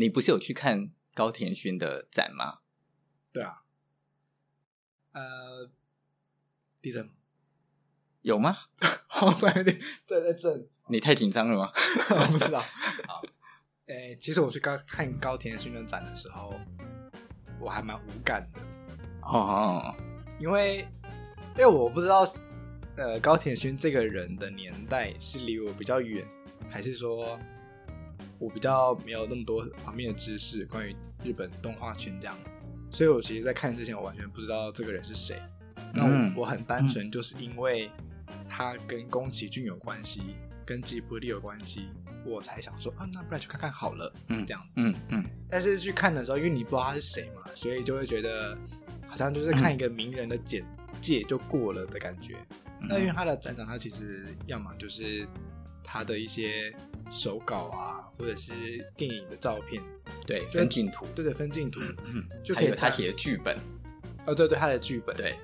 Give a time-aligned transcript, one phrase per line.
[0.00, 2.60] 你不是有去看高田勋的展吗？
[3.30, 3.62] 对啊。
[5.12, 5.70] 呃，
[6.80, 7.10] 地震
[8.22, 8.56] 有吗？
[9.20, 10.66] 哦，对对对，在震。
[10.88, 11.70] 你太紧张了吗？
[12.16, 12.60] 我不知道。
[13.06, 13.20] 好，
[13.88, 16.54] 诶，其实我去高看高田勋的展的时候，
[17.60, 18.60] 我还蛮无感的。
[19.20, 19.94] 哦，
[20.40, 20.78] 因为
[21.58, 22.24] 因为我不知道，
[22.96, 26.26] 呃，高田勋这个人的年代是离我比较远，
[26.70, 27.38] 还是说
[28.40, 32.36] 我比较没有那么多方面的知识关于日本动画圈这样，
[32.90, 35.40] 所以我其实，在看之前，我完全不知道这个人是谁。
[35.94, 37.90] 那我我很单纯，就是因为
[38.48, 40.22] 他跟宫崎骏有关系，
[40.66, 41.88] 跟吉卜力有关系，
[42.24, 45.24] 我才想说啊，那不然去看看好了，嗯，这样子，嗯嗯。
[45.48, 48.58] 但是去看的时候，因为你不知道他是谁嘛，所以就会觉得。
[49.10, 50.64] 好像就是看一个名人的简
[51.00, 52.36] 介就过了的感觉。
[52.80, 55.26] 嗯、那因为他的展场，他其实要么就是
[55.90, 56.72] 他的一些
[57.10, 58.52] 手稿啊，或者是
[58.96, 59.82] 电影的照片，
[60.24, 63.56] 对，分镜图，对对，分镜图，嗯，就可以他写的剧本，
[64.26, 65.34] 哦，对对，他的剧本，对，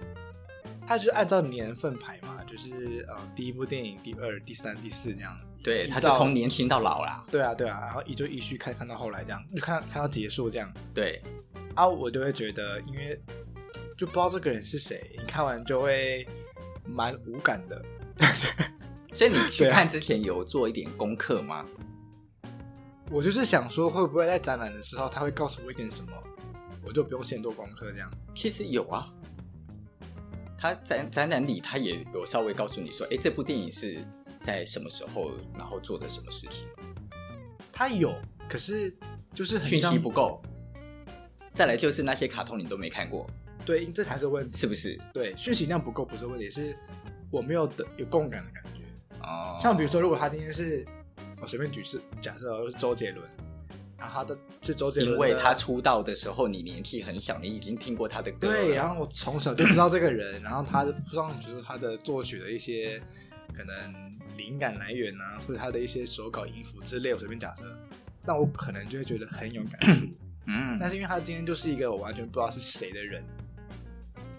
[0.86, 11.20] 他就是按照年份排嘛，就是呃，第一部电影，第二、第三、第四这样，对，他就从年轻到老啦，对啊，对啊，然后一就一续看看到后来这样，就看到看到结束这样，对，
[11.74, 13.20] 啊，我就会觉得，因为。
[13.96, 16.28] 就不知道这个人是谁，你看完就会
[16.84, 17.82] 蛮无感的。
[19.16, 21.64] 所以你 去看之前有做一点功课吗？
[23.10, 26.12] 我就是想说，会不会在展览的时候他会告诉我一点什么，
[26.84, 28.10] 我就不用先做功课这样。
[28.34, 29.08] 其实有啊，
[30.58, 33.98] 他展展览里他也有稍微告诉你说，哎，这部电影是
[34.42, 36.66] 在什么时候，然后做的什么事情。
[37.72, 38.14] 他有，
[38.48, 38.94] 可是
[39.32, 40.42] 就是讯息不够。
[41.54, 43.26] 再来就是那些卡通你都没看过。
[43.64, 45.00] 对，这才是问题，是不是？
[45.12, 46.76] 对，讯息量不够不是问题，是
[47.30, 48.65] 我没有的有共感的感觉。
[49.26, 50.86] 哦，像比如说，如果他今天是，
[51.42, 53.28] 我随便举是假设是周杰伦，
[53.98, 58.48] 然后他的是周杰伦，因为他出道的时候你年纪很小，你已经听过他的歌。
[58.48, 63.02] 对，然后我从小就知道这个人， 然后他的不知道就是他的作曲的一些
[63.52, 67.64] 可能灵感来源啊，或者他的一些手稿音符之类，我随便假设，
[68.24, 70.06] 那我可能就会觉得很有感触。
[70.46, 73.22] 嗯，但是因为他今天就是一个我完全不知道是谁的人。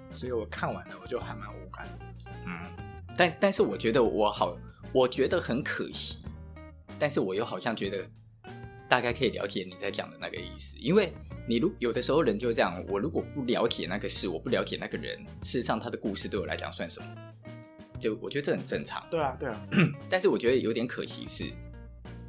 [0.10, 2.32] 所以我看完了，我就还蛮无感的。
[2.46, 2.58] 嗯，
[3.16, 4.58] 但但是我觉得我好，
[4.94, 6.18] 我觉得很可惜，
[6.98, 8.06] 但是我又好像觉得
[8.90, 11.14] 大概可以了解你在讲的那个意思，因为
[11.48, 17.08] 你如有的时候人就这样，我如果不了解那个事，我不了解那个人，事实上他的故事对我来讲算什么？
[18.00, 19.06] 就我觉得这很正常。
[19.10, 19.68] 对啊，对啊。
[20.10, 21.52] 但是我觉得有点可惜是，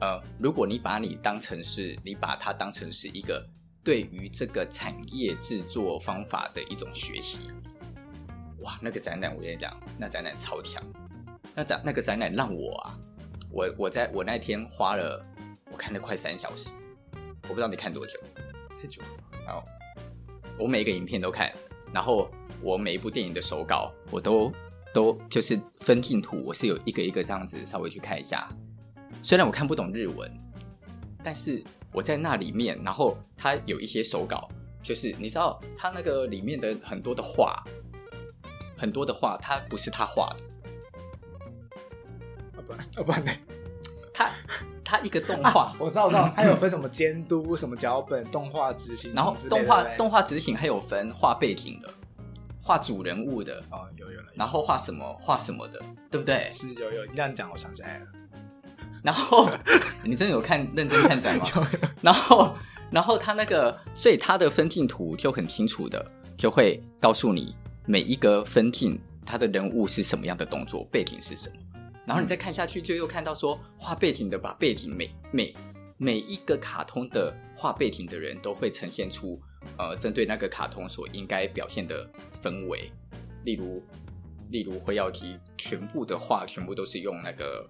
[0.00, 3.46] 呃，如果你把你当成是，你把它当成是一个
[3.84, 7.50] 对于这个产业制作方法的一种学习。
[8.60, 10.82] 哇，那个展览我跟你讲，那展览超强，
[11.58, 12.96] 那展那个展览让我啊，
[13.50, 15.20] 我我在我那天花了，
[15.72, 16.70] 我看了快三小时，
[17.42, 18.12] 我不知道你看多久，
[18.80, 19.08] 太久了。
[19.44, 19.64] 然后
[20.56, 21.52] 我每一个影片都看，
[21.92, 22.30] 然后
[22.62, 24.52] 我每一部电影的手稿我都
[24.94, 28.48] 都就是分镜图，我是有一个一个这样子稍微去看一下。
[29.24, 30.32] 虽然我看不懂日文，
[31.24, 31.60] 但是
[31.92, 34.48] 我在那里面，然后他有一些手稿，
[34.80, 37.60] 就是你知道他那个里面的很多的画。
[38.76, 40.44] 很多的画，他不是他画的，
[42.74, 43.32] 啊不，啊不然呢？
[44.12, 44.30] 他
[44.84, 51.88] 他一个动画，啊，我知道，我知道，他有分什么监督、什么脚本、动画执行，然后动画动画执行还有分画背景的、
[52.60, 55.80] 画主人物的哦，有有，了然后画什么画什么的，
[56.10, 56.50] 对不对？
[56.52, 58.06] 是有有，你这样讲，我想起来了。
[59.02, 59.48] 然后
[60.02, 61.46] 你真的有看认真看展吗？
[61.54, 61.68] 有有
[62.02, 62.56] 然后
[62.90, 66.04] 然后他那个，所以他的分镜图就很清楚的，
[66.36, 67.54] 就会告诉你。
[67.90, 71.54] 每一个分镜，他的人物是什么样的动作，背景是什么，
[72.08, 75.54] 然后你再看下去，就又看到说画背景的把背景每每
[75.98, 79.38] 每一个卡通的画背景的人都会呈现出
[79.76, 82.08] 呃针对那个卡通所应该表现的
[82.42, 82.90] 氛围，
[83.44, 83.84] 例如
[84.48, 87.68] 例如灰耀姬全部的画全部都是用那个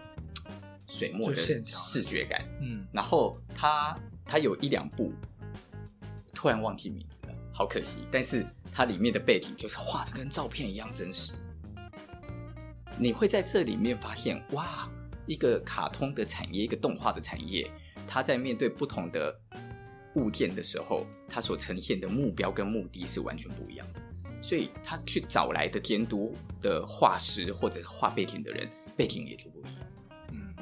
[0.87, 1.35] 水墨的
[1.65, 5.11] 视觉感，嗯，然后他他有一两部
[6.33, 8.45] 突然忘记名字了，好可惜，但是。
[8.71, 11.33] 它里面的背景就是画的跟照片一样真实，
[12.99, 14.89] 你会在这里面发现，哇，
[15.25, 17.65] 一个卡通的产业，一个动画的产业，
[18.05, 19.33] 它在面对不同的
[20.15, 23.87] 物件的时候，它所呈现的目标跟目的是完全不一样。
[24.41, 29.73] 所以，他去找来的监督的画师或者是画背景的人，背景也就不一样。
[30.31, 30.53] 嗯，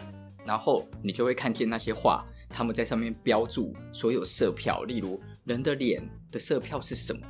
[0.46, 6.02] 然后你就会看见那些画，他们在上面标注所有色票，例如人的脸
[6.32, 7.22] 的色票是什么。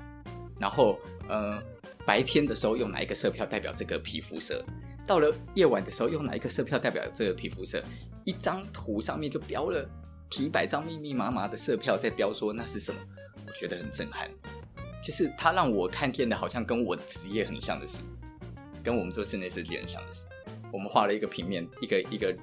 [0.57, 1.61] 然后，呃，
[2.05, 4.65] 白天的时候用哪一个色票代表这个皮肤色？
[5.07, 7.81] 到了夜晚的时候用哪一个色票代表这个皮肤色？
[8.25, 9.89] 一张图上面就标了
[10.29, 12.99] 几百张密密麻麻的色票在标说那是什么，
[13.45, 14.29] 我觉得很震撼。
[15.01, 17.99] 就是他让我看见的，好像跟我的职业很像的是，
[18.83, 20.25] 跟我们做室内设计很像的是，
[20.73, 22.37] 我们画了一个平面，一个一个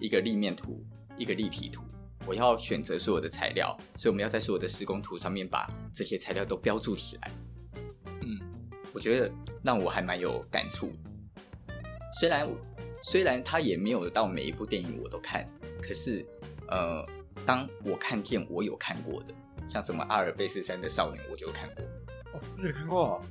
[0.00, 0.82] 一个立面图，
[1.18, 1.82] 一个立体图。
[2.26, 7.30] 我要选择所有的材料，所以我们要在所有的施工图上面把这些材料都标注起来。
[8.22, 8.40] 嗯，
[8.94, 9.30] 我觉得
[9.62, 10.90] 让我还蛮有感触。
[12.18, 12.48] 虽然
[13.02, 15.48] 虽然他也没有到每一部电影我都看，
[15.82, 16.24] 可是
[16.68, 17.06] 呃，
[17.44, 19.34] 当我看见我有看过的，
[19.68, 21.84] 像什么阿尔卑斯山的少女，我就看过。
[22.32, 23.22] 哦，你有看过？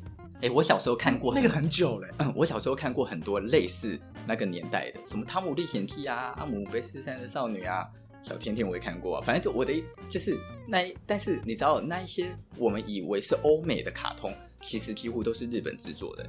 [0.42, 2.10] 哎，我小时候看过那个很久嘞。
[2.20, 3.98] 嗯，我小时候看过很多类似
[4.28, 7.88] 那个年代的，什么《汤姆历险记》啊，《阿姆卑斯山的少女》啊。
[8.24, 9.72] 小甜甜我也看过啊，反正就我的
[10.10, 10.36] 就是
[10.68, 16.28] 那一，但是你知道那一些我们以为是欧美的卡通，其实几乎都是日本制作的，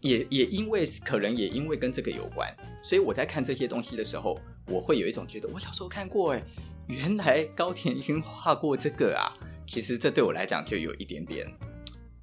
[0.00, 6.42] 也也因为可能也因为跟这个有关，所以我在看这些东西的时候，我会有一种觉得我小时候看过哎，
[6.86, 9.34] 原来高田勋画过这个啊，
[9.66, 11.46] 其实这对我来讲就有一点点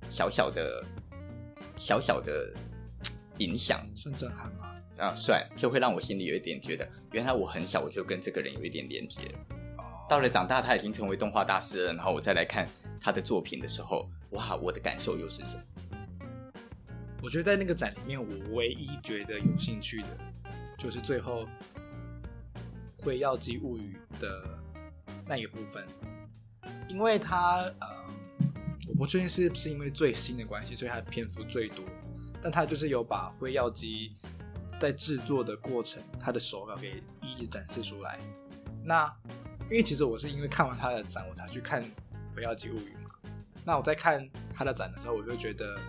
[0.09, 0.83] 小小的
[1.75, 2.53] 小小的
[3.39, 4.71] 影响，算震撼吗？
[4.97, 9.19] 啊，算就会让我心里有一点觉得，原来我很小我就跟这个人有一点连接。
[10.07, 12.65] 到了长大，他已经成为动画大师了，然后我再来看
[13.01, 15.63] 他的作品的时候，哇，我的感受又是什么？
[17.25, 20.09] 我觉得在那个展里面，我唯一觉得有兴趣的，
[20.77, 21.43] 就是最后
[23.03, 24.59] 《辉耀姬物语》的
[25.25, 25.83] 那一部分，
[26.87, 27.87] 因为他，呃，
[28.87, 31.83] 我不确定是不是因为最新的关系，所以他的篇幅最多，
[32.43, 34.15] 但他就是有把辉耀姬。
[34.77, 38.19] 在制作的过程，他的手稿给一一展示出来。
[38.83, 39.11] 那
[39.63, 41.81] 因为其实我是因为看完他的展，我才去看
[42.35, 43.09] 《辉耀姬物语》嘛。
[43.63, 45.79] 那我在看他的展的时候，我就觉得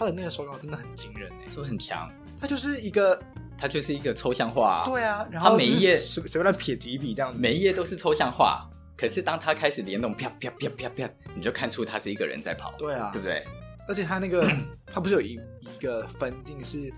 [0.00, 2.10] 他的那个手稿真的很惊人哎，是不是很强？
[2.40, 3.22] 他就是一个，
[3.58, 4.84] 他就是一个抽象画。
[4.86, 8.66] 对啊，然后他每一页随随便撇几笔这样子，每一页都是抽象画。
[8.96, 12.72] 可是当他开始联动，啪啪啪啪啪，你就看出他是一个人在跑。
[12.78, 13.44] 对啊，对不对？
[13.86, 14.50] 而且他那个
[14.86, 16.90] 他不是有一一个分镜是。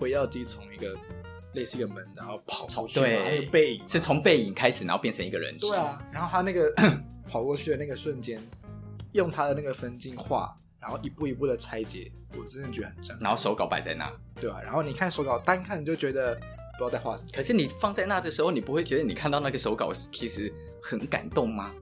[0.00, 0.96] 辉耀机从一个
[1.54, 5.58] 类似一个门，然后跑出去，对，背影是从背影开始，然后变成一个人。
[5.58, 6.72] 对啊，然后他那个
[7.28, 8.40] 跑过去的那个瞬间，
[9.10, 13.18] 用他的那个分镜画，然后一步一步的拆解，我真的觉得很震撼。
[13.20, 17.28] 然后手稿摆在那，对啊，然后你看手稿，单看你就觉得不知道在画什么。
[17.34, 20.52] 可是你放在那的时候，你不会觉得你看到那个手稿其实
[20.82, 21.74] 很感动吗？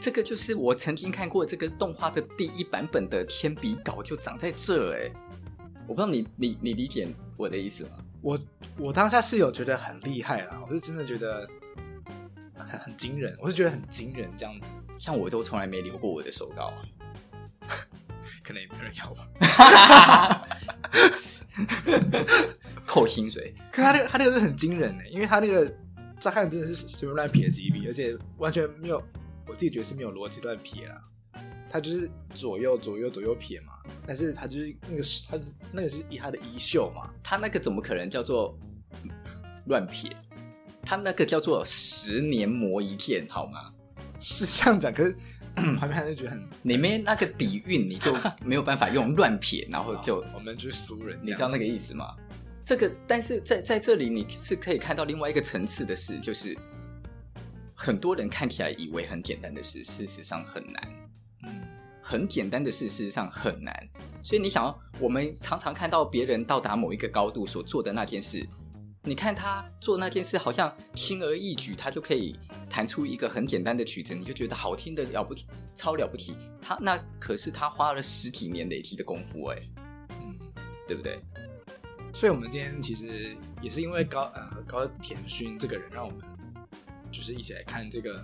[0.00, 5.10] 这个就是我曾经看过这个动画的第一版本的铅笔稿，就长在这哎。
[5.86, 7.90] 我不知道你你你理解我的意思吗？
[8.22, 8.38] 我
[8.78, 11.48] 我当下是有觉得很厉害啦，我是真的觉得
[12.54, 14.68] 很很惊人，我是觉得很惊人这样子。
[14.98, 16.78] 像我都从来没留过我的手稿啊，
[18.50, 19.28] 可能也没人要吧。
[22.84, 25.72] 扣薪水，可他那个他那个是很惊人的，因为他那个
[26.18, 29.00] 乍看真的是随便乱撇几笔，而且完全没有，
[29.46, 31.00] 我自己觉得是没有逻辑乱撇啦。
[31.70, 33.74] 他就是左右左右左右撇嘛，
[34.04, 35.38] 但是他就是那个是他
[35.70, 38.58] 那个是以他的衣袖嘛，他那个怎么可能叫做
[39.66, 40.10] 乱撇？
[40.82, 43.72] 他那个叫做十年磨一剑，好吗？
[44.18, 45.16] 是这样讲，可是
[45.54, 52.14] 旁边还是觉得很里面那个底蕴，你就 没有办法用乱撇，然后就我们就是俗人，你知道那个意思吗？
[52.64, 56.56] 这个，但是在在这里你是可以看到另外一个层次的事，就是
[57.74, 60.82] 很多人看起来以为很简单的事，事实上很难。
[61.42, 61.60] 嗯，
[62.00, 63.74] 很简单的事，事实上很难。
[64.22, 68.46] 所以你想要，我们常常看到别人到达某一个高度所做的那件事，
[69.02, 72.38] 你看他做那件事，好像轻而易举，他就可以
[72.68, 76.36] 弹出一个很简单的曲子，你就觉得好听的了不起，超了不起。
[76.60, 79.56] 他那可是他花了十几年累积的功夫，哎，
[80.20, 80.34] 嗯，
[80.86, 81.18] 对不对？
[82.12, 86.20] 所以，我们今天其实也是因为高呃高田勋这个人，让我们
[87.10, 88.22] 就是一起来看这个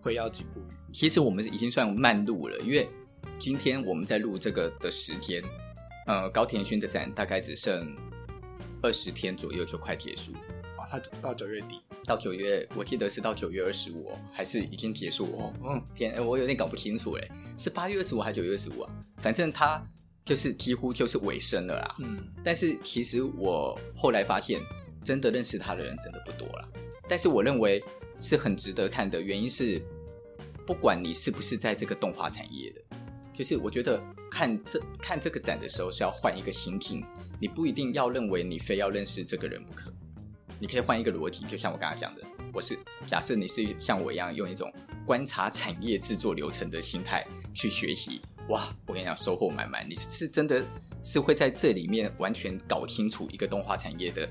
[0.00, 0.72] 辉耀姬物语。
[0.92, 2.88] 其实我们已经算慢录了，因为
[3.36, 5.42] 今天我们在录这个的时间，
[6.06, 7.96] 呃，高田勋的展大概只剩
[8.82, 10.32] 二十天左右就快结束。
[10.76, 15.54] 啊，他到九月底，到九月，我记得是到九月二十五，还是已经结束哦？
[15.64, 18.90] 嗯，天，我有点搞不清楚嘞，是八月二十五还是九月二十五啊？
[19.18, 19.82] 反正他
[20.24, 21.96] 就是几乎就是尾声了啦。
[22.00, 24.60] 嗯，但是其实我后来发现，
[25.04, 26.68] 真的认识他的人真的不多了。
[27.08, 27.82] 但是我认为
[28.20, 29.80] 是很值得看的，原因是。
[30.64, 32.80] 不管你是不是在这个动画产业的，
[33.34, 37.04] 就是我觉得看这看这个展的时候是要换一个心境，
[37.42, 39.92] 你不一定要认为你非要认识这个人不可，
[40.60, 42.22] 你可以换一个逻辑，就像我刚刚讲的，
[42.52, 44.72] 我是假设你是像我一样用一种
[45.04, 50.64] 观察产业制作流程的心态去学习，哇，我跟你讲收获满满，你是真的
[51.02, 54.28] 是会在这里面完全搞清楚一个动画产业的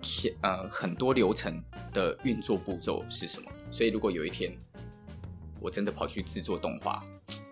[0.00, 1.62] 天呃很多流程
[1.92, 3.48] 的运作步骤是什么。
[3.70, 4.52] 所以如果有一天
[5.60, 7.04] 我真的跑去制作动画，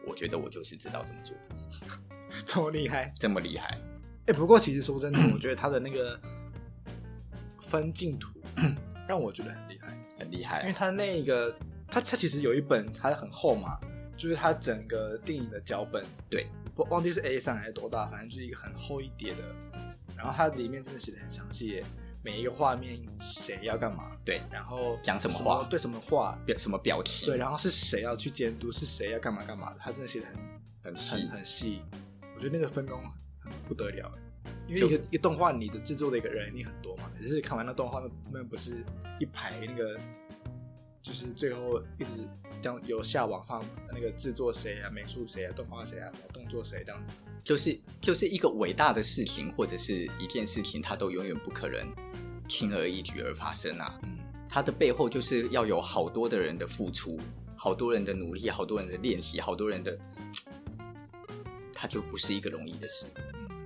[0.04, 1.36] 我觉得我就是知道怎么做，
[2.44, 3.78] 这么厉害，这么厉害。
[4.26, 6.18] 哎、欸，不过其实说真的，我觉得他的那个
[7.60, 8.30] 分镜图
[9.08, 11.54] 让我觉得很厉害，很厉害，因为他那个
[11.88, 13.78] 他他其实有一本，它很厚嘛，
[14.16, 19.38] 就是他整个电影的脚本，对，不忘记是 A 三还是多大，反正就是一个很厚一叠的，
[20.16, 21.82] 然后它里面真的写的很详细。
[22.24, 24.10] 每一个画面谁要干嘛？
[24.24, 25.64] 对，然后讲什么话？
[25.70, 26.36] 对什么话？
[26.44, 27.28] 表什么表情？
[27.28, 28.72] 对，然后是谁要去监督？
[28.72, 29.76] 是谁要干嘛干嘛的？
[29.78, 30.26] 他真的写的
[30.82, 31.82] 很很细很细。
[32.34, 33.10] 我觉得那个分工很
[33.66, 34.12] 不得了，
[34.66, 37.10] 因为一个一个动画，你的制作的一个人一定很多嘛。
[37.20, 38.84] 只是看完那动画，那不是
[39.18, 39.98] 一排那个，
[41.02, 42.10] 就是最后一直
[42.60, 47.12] 这样由下往上，那个制作谁啊，美术谁啊，动画谁啊，动作谁这样子。
[47.44, 51.88] 就是就是一个伟大的事情或者是一件事情，它都永远不可能
[52.48, 54.00] 轻而易举而发生啊。
[54.02, 57.16] 嗯，它的背后就是要有好多的人的付出，
[57.54, 59.96] 好多人的努力，好多人的练习，好多人的，
[61.72, 63.06] 它就不是一个容易的事。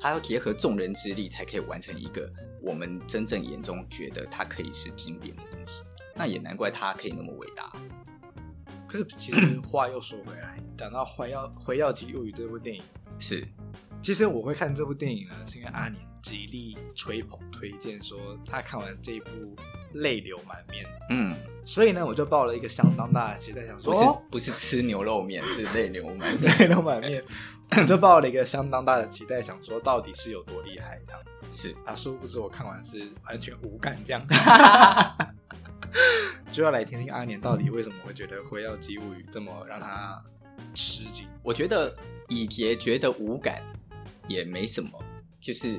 [0.01, 2.31] 嗯，它要结合众人之力，才可以完成一个
[2.63, 5.83] 我们真正眼中觉得它可以是经典的东西。
[6.15, 7.73] 那也难怪它可以那么伟大。
[8.87, 12.83] 可是其实话又说回来，讲到《回耀回耀姬物语》这部电影
[13.19, 13.47] 是。
[14.03, 19.29] 其实我会看这部电影呢，是因为阿年极力吹捧推荐，说他看完这一部
[19.95, 20.87] 泪流满面。
[21.11, 27.23] 嗯，所以呢，我就抱了一个相当大的期待，想说不是不是吃牛肉面，是泪流满面，泪流满面。
[27.77, 31.23] 我就抱了一个相当大的期待，想说到底是有多厉害这样。
[31.51, 34.27] 是啊，殊不知我看完是完全无感这样。
[36.53, 40.23] 就要来听听阿年到底为什么会觉得《辉耀姬物语》这么让他
[40.75, 41.27] 吃惊。
[41.43, 41.95] 我觉得
[42.29, 43.63] 以杰觉得无感。
[44.29, 44.91] 也没什么，
[45.41, 45.77] 就是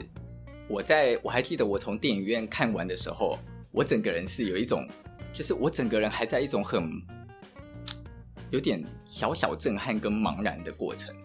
[0.68, 3.40] 我在我还记得我从电影院看完的时候，
[3.72, 4.86] 我整个人是有一种，
[5.32, 7.02] 就是我整个人还在一种很
[8.50, 11.16] 有点小小震撼跟茫然的过程。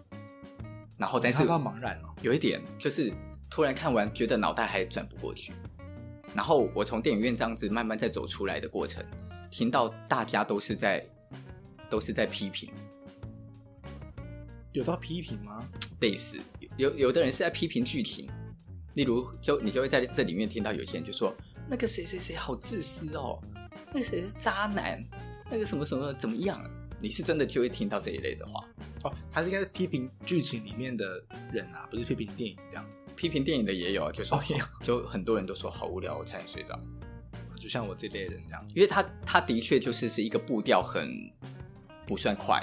[0.96, 3.12] 然后但是茫然哦，有一点就是
[3.50, 5.52] 突然看完觉得脑袋还转不过去。
[6.34, 9.04] 然后我从电影院这样子慢慢在走出来的过程，
[9.50, 11.06] 听到大家都是在
[11.88, 12.70] 都是在批评。
[14.72, 15.66] 有到批评吗？
[16.00, 16.38] 类似
[16.76, 18.28] 有有的人是在批评剧情，
[18.94, 21.34] 例如就你就会在这里面听到有些人就说
[21.68, 23.40] 那个谁谁谁好自私哦，
[23.92, 25.02] 那个谁是渣男，
[25.50, 26.62] 那个什么什么怎么样？
[27.00, 28.66] 你是真的就会听到这一类的话
[29.06, 31.22] 哦，他是应该是批评剧情里面的
[31.52, 32.84] 人啊，不是批评电影这样。
[33.14, 36.78] 批评电影的也有，就说、哦、也有 就很多人都说好无聊，我差点睡着。
[37.56, 41.10] 就像我这类人这样，因为他他的确就是是一个步调很
[42.06, 42.60] 不算快，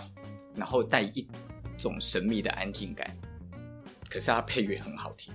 [0.56, 1.28] 然后带一。
[1.76, 3.18] 种神秘的安静感，
[4.08, 5.34] 可是他配乐很好听，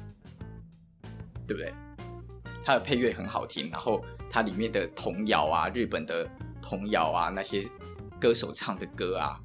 [1.49, 1.75] 对不对？
[2.65, 6.27] 他的配乐很好听，然后它里面的童谣啊，日本的
[6.63, 7.69] 童谣啊，那些
[8.21, 9.39] 歌手唱的歌啊，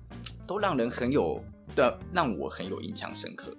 [0.46, 1.44] 都让人很有
[1.76, 3.56] 的，让我很有印象深刻。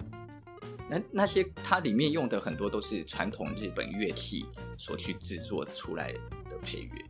[0.88, 4.44] 那那些它里面用的很多都是传统日本乐器
[4.76, 7.04] 所去制作出来的配乐，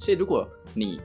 [0.00, 1.00] 所以如果你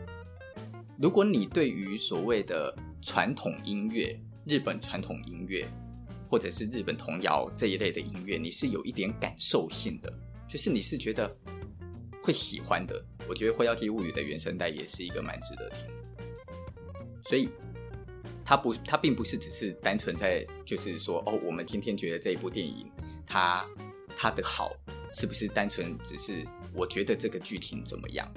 [0.98, 5.68] 如果你对于所谓的传统音乐，日本传统音乐，
[6.30, 10.12] 或者是日本童谣这一类的音乐，你是有一点感受性的，
[10.50, 11.32] 就是你是觉得
[12.24, 13.04] 会喜欢的。
[13.28, 16.24] 我觉得《辉耀姬物语》的原声带也是一个蛮值得听的，
[17.26, 17.50] 所以
[18.46, 22.90] 它不，它并不是只是单纯在就是说，哦，我们今天觉得这一部电影
[23.26, 23.66] 它
[24.16, 24.72] 它的好，
[25.12, 28.32] 是不是单纯只是我觉得这个剧情怎么样？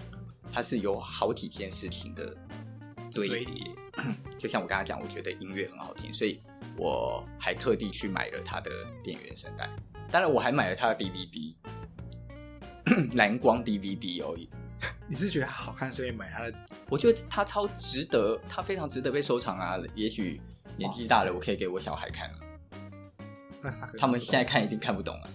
[0.50, 2.34] 它是有好几件事情的
[3.12, 3.70] 堆叠。
[4.38, 6.40] 就像我刚才讲，我觉得音乐很好听，所以
[6.76, 8.70] 我还特地去买了它的
[9.04, 9.68] 电影原声带。
[10.10, 11.54] 当然，我还买了它的 DVD，
[13.14, 14.34] 蓝光 DVD 哦。
[15.08, 16.54] 你是觉得好看，所以买它的？
[16.90, 19.78] 我觉得它超值得，它非常值得被收藏啊！
[19.94, 20.40] 也许
[20.76, 23.72] 年纪大了，我可以给我小孩看了。
[23.98, 25.30] 他们现在看一定看不懂了，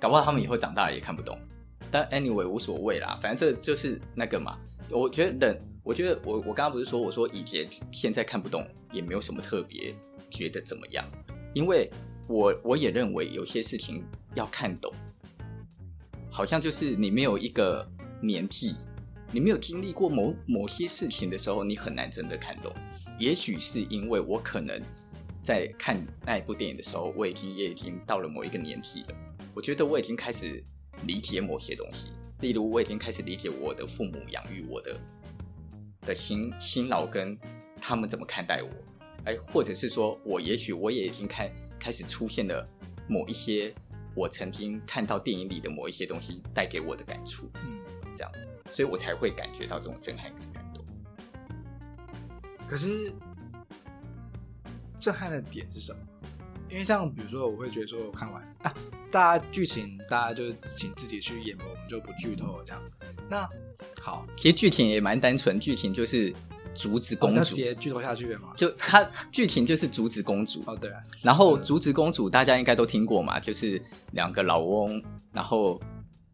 [0.00, 1.38] 搞不好他们以后长大了也看不懂。
[1.90, 4.58] 但 anyway 无所谓啦，反正这就是那个嘛。
[4.90, 5.60] 我觉得冷。
[5.84, 9.92] 我觉得我我刚刚不是说我说以前现在看不懂也没有什么特别
[10.30, 11.04] 觉得怎么样，
[11.54, 11.90] 因为
[12.28, 14.04] 我我也认为有些事情
[14.36, 14.92] 要看懂，
[16.30, 17.84] 好像就是你没有一个
[18.20, 18.76] 年纪，
[19.32, 22.72] 你没有经历过某某些事情的时候，你很难真的看懂。
[23.18, 24.80] 也许是因为我可能
[25.42, 29.16] 在看那一部电影的时候，我已经也已经到了某一个年纪了，
[29.54, 30.62] 我觉得我已经开始
[31.06, 32.08] 理解某些东西，
[32.40, 34.96] 例如我已经开始理解我的父母养育我的。
[36.04, 37.38] 的辛辛劳跟
[37.80, 38.68] 他们怎么看待我，
[39.24, 41.48] 哎，或者是说我也许我也已经开
[41.78, 42.68] 开始出现了
[43.08, 43.72] 某一些
[44.12, 47.78] 我曾经看到电影里的某一些东西带给我的感触，嗯，
[48.16, 50.84] 这样子，所以我才会感觉到这种震撼跟感动。
[52.66, 53.12] 可是
[54.98, 55.98] 震撼的点是什么？
[56.70, 58.74] 因为像比如说，我会觉得说我看完啊，
[59.10, 62.82] 大家剧情大家就是请自己去演，我们就不剧透了这样。
[63.28, 63.48] 那
[64.00, 66.34] 好，其实剧情也蛮单纯，剧情就是。
[66.74, 68.54] 竹子公主，哦、直接剧透下去了吗？
[68.56, 71.02] 就它剧情就是竹子公主哦，对啊。
[71.20, 73.78] 然后竹子公主大家应该都听过嘛，就是
[74.12, 75.78] 两个老翁，然后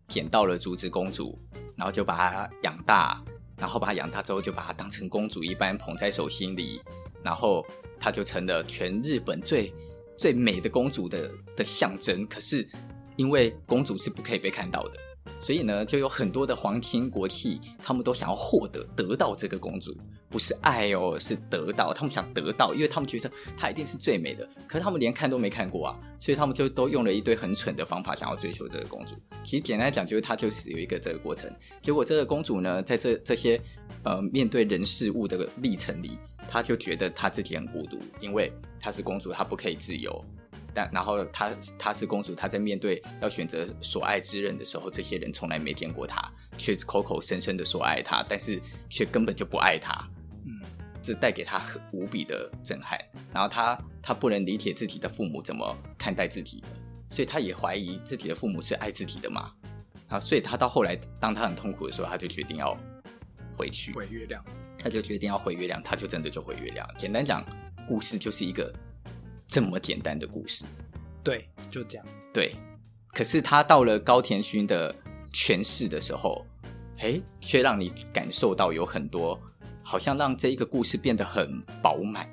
[0.06, 1.36] 捡到了竹子公主，
[1.78, 3.22] 然后就把她养大，
[3.56, 6.82] 然后把她养大之后就把她当成公主一般捧在手心里，
[7.22, 7.64] 然后
[7.98, 9.72] 她就成了全日本最
[10.16, 12.26] 最美的公主的的象征。
[12.26, 12.68] 可是
[13.14, 14.92] 因为公主是不可以被看到的。
[15.40, 19.96] 所以呢，就有很多的皇亲国戚，他们都想要获得得到这个公主，
[20.28, 21.94] 不是爱哦，是得到。
[21.94, 24.48] 他们想得到，因为他们觉得她一定是最美的。
[24.66, 29.14] 可是他们连看都没看过啊，所以他们就都用了一堆很蠢的方法，想要追求这个公主。
[29.44, 31.50] 其实简单来讲，就是她就是有一个这个过程。
[31.82, 33.60] 结果这个公主呢，在这这些
[34.02, 36.18] 呃面对人事物的历程里，
[36.50, 40.24] 她就觉得她自己很孤独，因为她是公主，她不可以自由。
[40.78, 46.22] 但然后她她是公主，她在面对要选择所爱之人的时候，这些人从来没见过她，
[46.56, 49.92] 却口口声声的说爱她，但是却根本就不爱她。
[50.46, 50.62] 嗯，
[51.02, 52.96] 这带给她很无比的震撼。
[53.34, 56.68] 然后她她不能理解自己的父母怎么看待自己的，
[57.08, 59.50] 所以她也怀疑自己的父母是爱自己的嘛。
[60.06, 62.78] 啊，所以她到后来，当她很痛苦的时候，她就决定要
[63.56, 64.44] 回去回月亮。
[64.78, 66.88] 她就决定要回月亮，她就真的就回月亮。
[66.96, 67.44] 简单讲，
[67.88, 68.72] 故事就是一个。
[69.48, 70.66] 这么简单的故事，
[71.24, 72.06] 对，就这样。
[72.34, 72.54] 对，
[73.08, 74.94] 可是他到了高田勋的
[75.32, 76.44] 诠释的时候，
[76.98, 79.40] 诶，却让你感受到有很多，
[79.82, 82.28] 好像让这一个故事变得很饱满，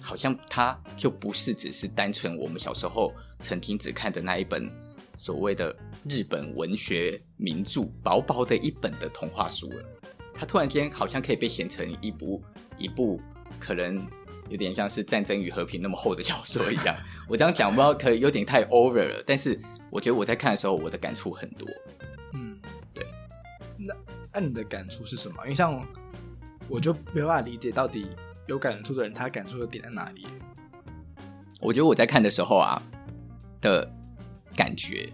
[0.00, 4.70] 好像它就不是只是单纯我们小时候曾经只看的那一本
[5.16, 5.74] 所谓的
[6.08, 9.84] 日本文学名著，薄薄的一本的童话书了。
[10.32, 12.40] 它突然间好像可以被写成一部
[12.78, 13.20] 一部
[13.58, 14.00] 可能。
[14.48, 16.96] 有点像是《战争与和平》那么厚的小说一样，
[17.28, 19.58] 我这样讲不知道可以有点太 over 了，但是
[19.90, 21.66] 我觉得我在看的时候，我的感触很多。
[22.34, 22.58] 嗯，
[22.92, 23.06] 对。
[23.78, 23.94] 那
[24.32, 25.36] 那你的感触是什么？
[25.44, 25.84] 因为像
[26.68, 28.06] 我就没办法理解到底
[28.46, 30.26] 有感触的人他感触的点在哪里。
[31.60, 32.80] 我觉得我在看的时候啊
[33.60, 33.90] 的
[34.54, 35.10] 感觉，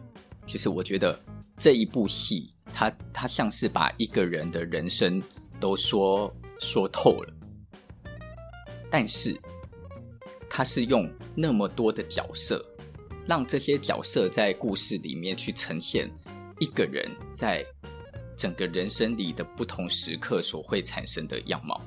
[0.47, 1.19] 就是我觉得
[1.57, 5.23] 这一部戏，它它像是把一个人的人生
[5.61, 7.33] 都说说透了。
[8.91, 9.39] 但是，
[10.49, 12.65] 他是用那么多的角色，
[13.27, 16.11] 让这些角色在故事里面去呈现
[16.59, 17.65] 一个人在
[18.37, 21.81] 整个人生里的不同时刻所会产生的样貌。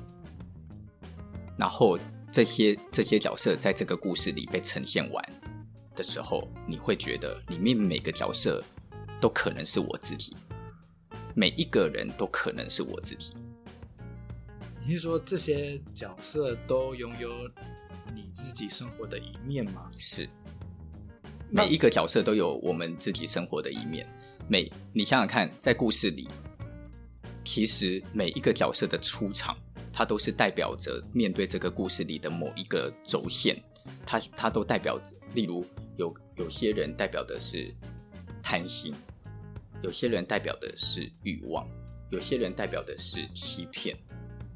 [1.58, 1.98] 然后，
[2.32, 5.24] 这些这些角色在这个故事里被呈现完
[5.94, 8.64] 的时候，你会觉得里面每个角色
[9.20, 10.34] 都可能是我自己，
[11.34, 13.34] 每一个人都可能是我自己。
[14.86, 17.48] 你是说这些角色都拥有
[18.14, 19.90] 你自己生活的一面吗？
[19.96, 20.28] 是，
[21.48, 24.06] 每一个角色都有我们自己生活的一面。
[24.46, 26.28] 每你想想看，在故事里，
[27.46, 29.56] 其实每一个角色的出场，
[29.90, 33.56] 它都是代表着面对这个故事里的某一个轴线。
[34.04, 35.64] 它它都代表着，例如
[35.96, 37.74] 有有些人代表的是
[38.42, 38.94] 贪心，
[39.82, 41.66] 有些人代表的是欲望，
[42.10, 43.96] 有些人代表的是欺骗。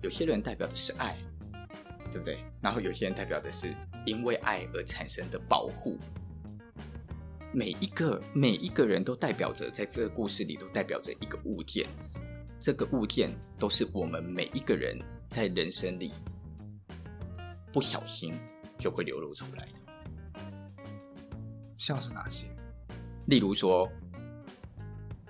[0.01, 1.17] 有些人代表的是爱，
[2.13, 2.39] 对不对？
[2.61, 3.75] 然后有些人代表的是
[4.07, 5.99] 因为爱而产生的保护。
[7.53, 11.87] 每一个每一个人都代表着，在这个故事里都代表着一个物件。
[12.61, 14.99] 这个物件都是我们每一个人
[15.31, 16.13] 在人生里
[17.73, 18.35] 不小心
[18.79, 20.43] 就会流露出来的。
[21.77, 22.47] 像是哪些？
[23.27, 23.89] 例如说，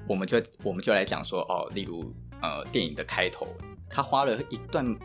[0.08, 3.46] 我们就我们就来讲说哦，例如呃，电影的开头。
[3.88, 4.96] 他花了一段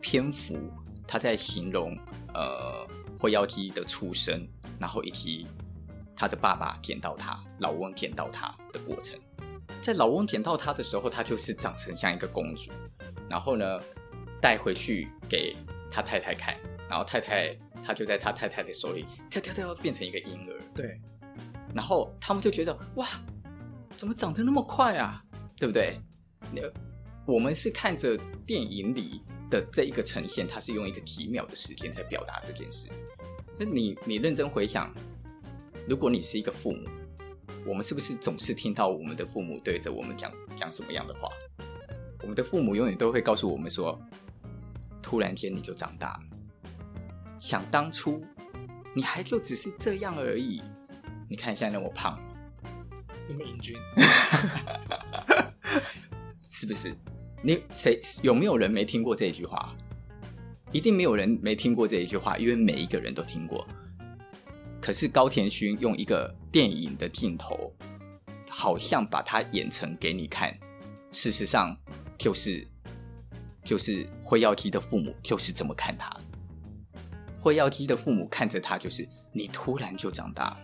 [0.00, 0.58] 篇幅，
[1.06, 1.96] 他在形容
[2.34, 2.86] 呃
[3.18, 4.46] 灰妖姬的出生，
[4.78, 5.46] 然后以及
[6.16, 9.18] 他的爸爸捡到他，老翁捡到他的过程。
[9.82, 12.70] 在老翁捡到他的时候，他就是长成像一个公主，
[13.28, 13.80] 然后呢
[14.40, 15.56] 带回去给
[15.90, 16.56] 他太太看，
[16.88, 20.60] 然后太太他就在他太太的手里跳跳跳变成一个婴儿。
[20.74, 21.00] 对，
[21.74, 23.06] 然后他们就觉得哇，
[23.96, 25.22] 怎么长得那么快啊？
[25.56, 26.00] 对不对？
[27.30, 32.88] 我们是看着电影里的这一个呈现，它是用一个几秒的时间在表达这件事。
[33.56, 34.92] 那你你认真回想，
[35.88, 36.88] 如果你是一个父母，
[37.64, 41.28] 我们是不是总是听到我们的父母对着我们讲讲什么样的话？
[42.22, 43.96] 我们的父母永远都会告诉我们说
[45.00, 46.20] ：“突然间你就长大了，
[47.38, 48.20] 想当初
[48.92, 50.60] 你还就只是这样而已。
[51.28, 52.20] 你看现在那么胖，
[53.28, 53.78] 那么英俊，
[56.50, 56.92] 是不是？”
[57.42, 59.74] 你谁有没有人没听过这一句话？
[60.72, 63.66] 一定没有人没听过这一句话，因为每一个人都听过。
[64.80, 67.72] 可是高田勋用一个电影的镜头，
[68.48, 70.56] 好像把它演成给你看，
[71.10, 71.76] 事实上
[72.18, 72.66] 就是
[73.64, 76.14] 就是辉耀基的父母就是这么看他。
[77.40, 80.56] 辉耀基的父母看着他，就是你突然就长大。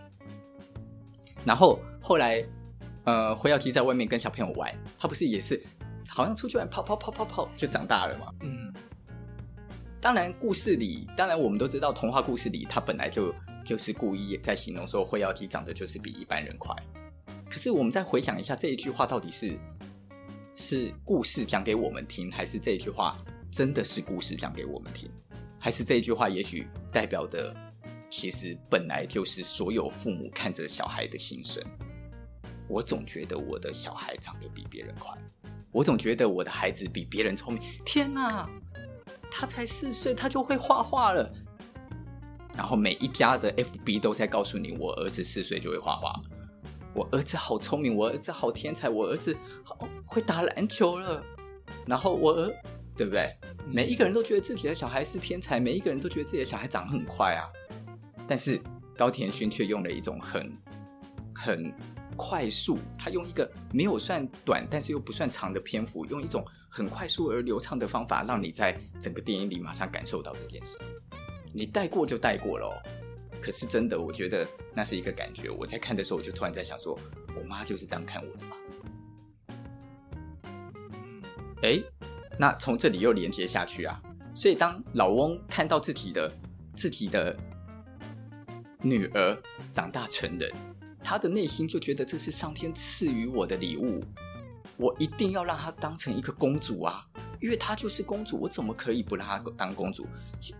[1.43, 2.45] 然后后来，
[3.03, 5.61] 呃，辉耀基在外面跟小朋友玩，他不是也是
[6.07, 8.33] 好像出去玩，跑跑跑跑跑就长大了嘛。
[8.41, 8.73] 嗯。
[9.99, 13.33] 当然，故事里，当然我们都知道，童话故事里他本来就。
[13.67, 16.73] 就是故意在形容说辉耀姬长得就是比一般人快，
[17.49, 19.57] 可是我们再回想一下这一句话到底是
[20.55, 23.17] 是故事讲给我们听，还是这一句话
[23.51, 25.09] 真的是故事讲给我们听，
[25.59, 27.53] 还是这一句话也许代表的
[28.09, 31.61] 其实本来就是所有父母看着小孩的心声。
[32.69, 35.11] 我总觉得我的小孩长得比别人快，
[35.71, 37.61] 我总觉得我的孩子比别人聪明。
[37.85, 38.49] 天哪，
[39.29, 41.31] 他才四岁，他就会画画了。
[42.55, 46.19] 然后每一家的 FB 都在告诉你，我儿子四岁就会画画，
[46.93, 51.23] 我儿子好聪明，我儿子好天才，我儿子好会打篮球了。
[51.85, 52.51] 然后我儿，
[52.95, 53.31] 对不对？
[53.67, 57.45] 每一个人都觉得自己的小孩是天才，每一个人都觉得自己的小孩长得很快啊。
[58.27, 58.59] 但是
[58.97, 60.57] 高田勋却用了一种很
[61.35, 61.73] 很
[62.17, 70.77] 快速，他用一个没有算短，但是又不算长的篇幅，用一种很快速而流畅的方法，让你在整个电影里马上感受到这件事。
[71.53, 72.83] 你带过就带过了，
[73.41, 75.49] 可是真的，我觉得那是一个感觉。
[75.49, 76.99] 我在看的时候，我就突然在想说，
[77.35, 78.57] 我妈就是这样看我的嘛？
[81.61, 81.81] 哎，
[82.37, 84.01] 那从这里又连接下去啊。
[84.35, 86.31] 所以当老翁看到自己的
[86.75, 87.35] 自己的
[88.83, 89.35] 女儿
[89.73, 90.51] 长大成人，
[91.03, 94.03] 他的内心就觉得这是上天赐予我的礼物，
[94.77, 97.05] 我一定要让她当成一个公主啊。
[97.39, 100.07] 因为她就是公主，我怎么可以不让她当公主？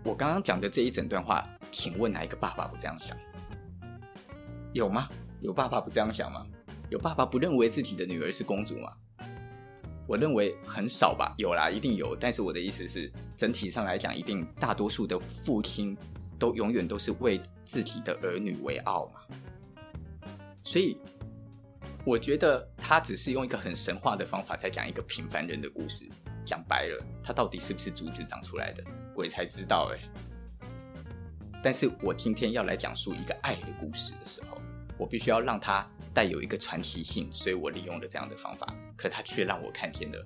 [0.03, 3.17] 我刚刚讲的这一整段话，请问哪一个爸爸不这样想？
[4.73, 5.09] 有吗？
[5.41, 6.45] 有爸爸不这样想吗？
[6.89, 8.93] 有爸爸不认为自己的女儿是公主吗？
[10.07, 11.33] 我认为很少吧。
[11.37, 12.15] 有啦，一定有。
[12.15, 15.97] 但是我的意思是，整体上来讲，一定大多数的父亲
[16.39, 19.35] 都永远都是为自己的儿女为傲嘛。
[20.67, 20.97] 所以，
[22.03, 26.05] 我觉得他只是用一个很神话的方法在讲一个平凡人的故事。
[26.43, 28.83] 讲白了，他到底是不是竹子长出来的，
[29.15, 29.99] 我也才知道哎。
[31.63, 34.57] 但是我今天要来讲述一个爱的故事的时候，
[34.97, 38.67] 我必须要让它带有一个传奇性，所以我利用了这样的方法。
[38.97, 40.25] 可他却让我看见了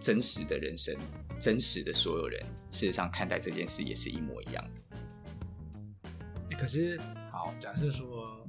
[0.00, 0.96] 真实的人生，
[1.40, 2.40] 真实的所有人，
[2.70, 6.56] 事实上看待这件事也是一模一样的。
[6.56, 7.00] 可是，
[7.32, 8.41] 好，假设说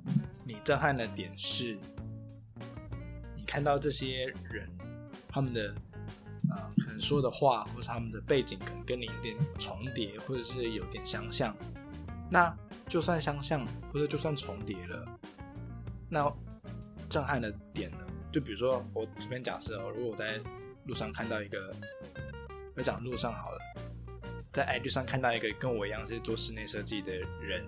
[0.63, 1.77] 震撼的点是，
[3.35, 4.69] 你看到这些人
[5.27, 5.73] 他们的。
[6.49, 11.55] 啊、呃，可能说的话或者他们的背景可能跟你有点重叠，或者是有点相像。
[12.29, 12.53] 那
[12.85, 15.07] 就算相像，或者就算重叠了，
[16.09, 16.31] 那
[17.07, 17.97] 震撼的点呢？
[18.29, 20.37] 就比如说我这边假设哦，如果我在
[20.85, 21.73] 路上看到一个，
[22.75, 23.59] 我讲路上好了，
[24.51, 27.65] 在 IG 上看到一个跟我一样是做室内设计的人，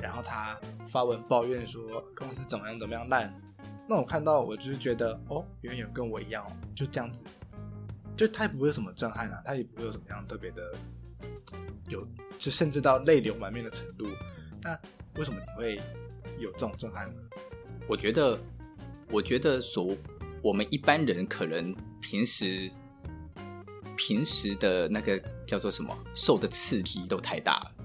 [0.00, 3.32] 然后他发文抱怨说公司怎么样怎么样烂，
[3.88, 7.24] 那我看到我就是觉得哦，原来有跟我一样哦，就这样子。
[8.16, 10.72] 就他也不会有什么震撼啊，他也不会有什么样特别的，
[11.88, 12.06] 有
[12.38, 14.06] 就甚至到泪流满面的程度。
[14.62, 14.78] 那
[15.16, 15.80] 为什么你会
[16.38, 17.20] 有这种震撼呢？
[17.88, 18.38] 我觉得，
[19.10, 19.96] 我觉得所
[20.42, 22.70] 我们一般人可能平时
[23.96, 27.83] 平时的那个叫做什么受的刺激都太大了，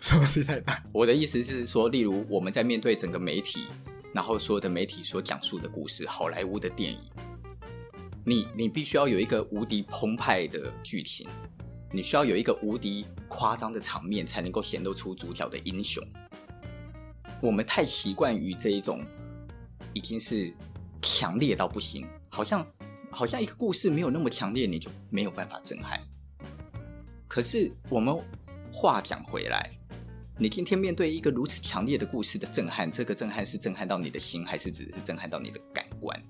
[0.00, 0.82] 受的刺激太大。
[0.92, 3.66] 我的意思是说，例如我们在面对整个媒体，
[4.12, 6.98] 然后所有的媒体所讲述的故事，好莱坞的电影。
[8.24, 11.28] 你你必须要有一个无敌澎湃的剧情，
[11.90, 16.00] 你需要有一个无敌夸张的场面，才能够显露出主角的英雄。
[17.40, 19.04] 我们太习惯于这一种，
[19.92, 20.54] 已经是
[21.00, 22.64] 强烈到不行，好像
[23.10, 25.98] 好像一个故事没有那么强烈，你就没有办法震撼。
[27.26, 28.16] 可是我们
[28.72, 29.70] 话讲回来，
[30.38, 36.20] 你今天面对一个如此强烈的故事的震撼，这个震撼是震撼到你的心，还是只是震撼到你的感官？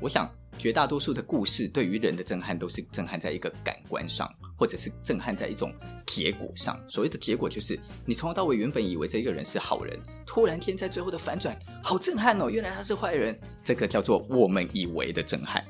[0.00, 0.28] 我想。
[0.58, 5.70] 绝大多数的故事对于人的震撼都是震撼在一个感官上，或者是震撼在一种
[6.06, 6.82] 结果上。
[6.88, 12.48] 所谓的结果就是你从头到尾原本以为这个人是好人，突然间在最后的反转，好震撼哦！
[12.48, 13.38] 原来他是坏人。
[13.62, 15.62] 这个叫做我们以为的震撼，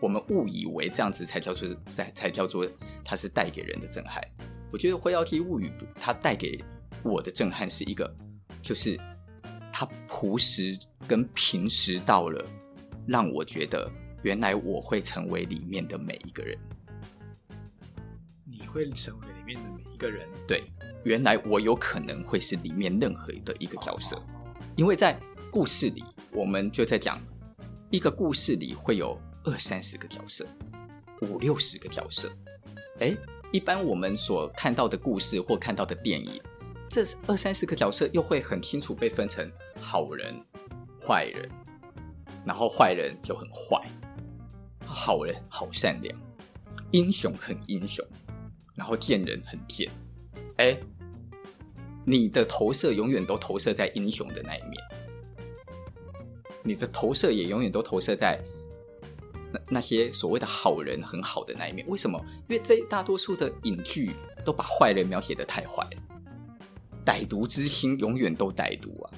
[0.00, 2.66] 我们误以为这样子才叫做才才叫做
[3.04, 4.20] 它是带给人的震撼。
[4.72, 6.58] 我觉得《灰妖姬物语》它带给
[7.02, 8.10] 我的震撼是一个，
[8.62, 8.98] 就是
[9.72, 12.44] 它朴实跟平实到了
[13.06, 13.88] 让我觉得。
[14.24, 16.56] 原来我会成为里面的每一个人。
[18.46, 20.28] 你你会成为里面的每一个人。
[20.46, 20.62] 对，
[21.02, 24.16] 原来我有可能会是里面任何的一个角色，
[24.76, 25.18] 因为在
[25.50, 27.20] 故事里，我们就在讲
[27.90, 30.46] 一个故事里会有二三十个角色，
[31.22, 32.30] 五六十个角色。
[33.00, 33.16] 诶，
[33.52, 36.40] 一般我们所看到的故事或看到的电影，
[36.88, 39.46] 这二三十个角色又会很清楚被分成
[39.78, 40.34] 好人、
[40.98, 41.50] 坏人，
[42.46, 43.86] 然后坏人就很坏，
[44.86, 46.18] 好人好善良，
[46.92, 48.02] 英雄很英雄，
[48.74, 49.90] 然后贱人很贱。
[50.56, 50.80] 诶，
[52.06, 54.82] 你的投射永远都投射在英雄的那一面。
[56.62, 58.40] 你的投射也永远都投射在
[59.68, 61.86] 那些所谓的好人很好的那一面。
[61.88, 62.18] 为什么？
[62.48, 64.12] 因为这大多数的影剧
[64.44, 65.86] 都把坏人描写的太坏，
[67.04, 69.10] 歹毒之心永远都歹毒啊，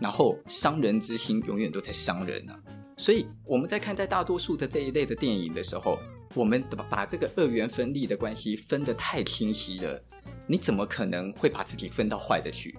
[0.00, 2.58] 然后伤人之心永远都在伤人啊。
[2.96, 5.98] 所以我们在看待大多数的这一类的电影的时候，
[6.34, 10.00] 我们把把这个二元分立的关系分得太清晰了，
[10.46, 12.76] 你怎么可能会把自己分到坏的去？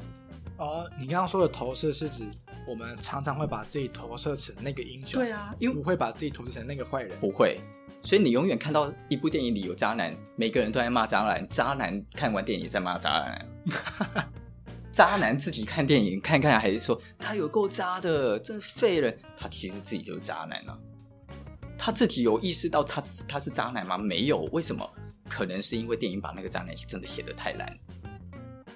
[0.57, 2.25] 哦，你刚刚说的投射是指？
[2.65, 7.59] 我们常常会把自己投射成那个英雄，对啊，因为不会把自己投射成那个坏人，不会。
[8.01, 13.47] 所以你永远看到一部电影里有渣男，每个人都在骂渣男，渣男看完电影在骂渣男，
[14.91, 19.17] 渣男自己看电影看看还是说他有够渣的，真废人。
[19.37, 20.77] 他其实自己就是渣男啊，
[21.77, 23.97] 他自己有意识到他他是渣男吗？
[23.97, 24.89] 没有，为什么？
[25.29, 27.77] 可能是因为电影把那个渣男真的写得太烂，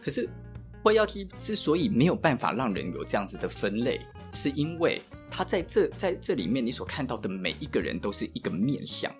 [0.01, 0.29] 可是。
[0.87, 3.99] 会药剂之所以没有办法让人有这样子的分类，
[4.31, 9.13] 是因为它在这在这里面，你所看到的每一个人都是一个面相。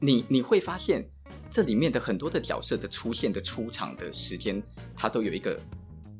[0.00, 1.08] 你你会发现，
[1.48, 4.60] 这里面的很多的角色的出现的出场的时间，
[4.96, 5.56] 它都有一个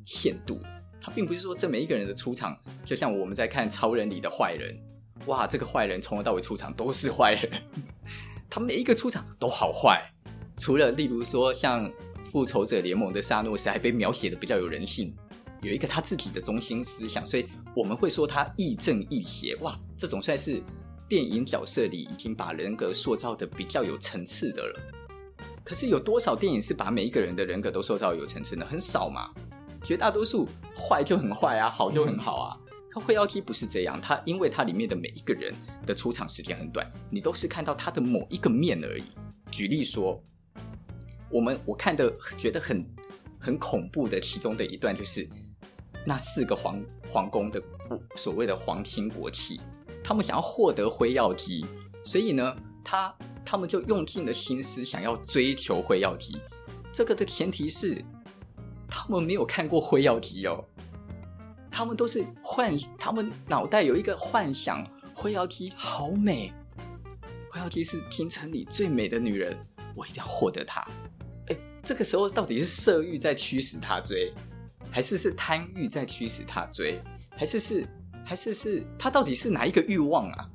[0.04, 0.60] 限度。
[1.00, 4.78] 它并不是说这每一个人的出场，就像我们在看超人里的坏人，
[5.26, 7.50] 哇，这个坏人从头到尾出场都是坏人，
[8.48, 10.00] 他每一个出场都好坏。
[10.58, 11.92] 除了例如说像。
[12.32, 15.14] 复仇者联盟的沙诺斯还被描写的比较有人性，
[15.60, 17.44] 有一个他自己的中心思想，所以
[17.76, 19.54] 我们会说他亦正亦邪。
[19.56, 20.62] 哇，这种算是
[21.06, 24.80] 电影角色里已经把人格塑造的比较有层次的了。
[25.62, 28.64] 可是有多少电影是把每一个人的人格都塑造有层次呢？
[28.64, 29.30] 很少嘛。
[29.84, 32.56] 绝大多数坏就很坏啊，好就很好啊。
[32.90, 35.52] 他《会妖姬不是这样，他因为他里面的每一个人
[35.84, 39.04] 的出场时间很短，你都是看到他的某一个面而已。
[39.50, 40.18] 举例说。
[41.32, 42.86] 我们我看的觉得很
[43.40, 45.26] 很恐怖的其中的一段，就是
[46.06, 47.60] 那四个皇皇宫的
[48.16, 49.60] 所谓的皇亲国戚，
[50.04, 51.64] 他们想要获得辉耀姬，
[52.04, 53.14] 所以呢，他
[53.44, 56.38] 他们就用尽了心思想要追求辉耀姬。
[56.92, 58.04] 这个的前提是
[58.86, 60.62] 他们没有看过辉耀姬哦，
[61.70, 66.52] 他们都是幻，他们脑袋有一个幻想，辉耀姬好美，
[67.50, 69.56] 辉耀姬是京城里最美的女人，
[69.94, 70.86] 我一定要获得她。
[71.92, 74.32] 这个时候到底是色欲在驱使他追，
[74.90, 76.98] 还是是贪欲在驱使他追，
[77.36, 77.86] 还是是
[78.24, 80.48] 还是是他到底是哪一个欲望啊？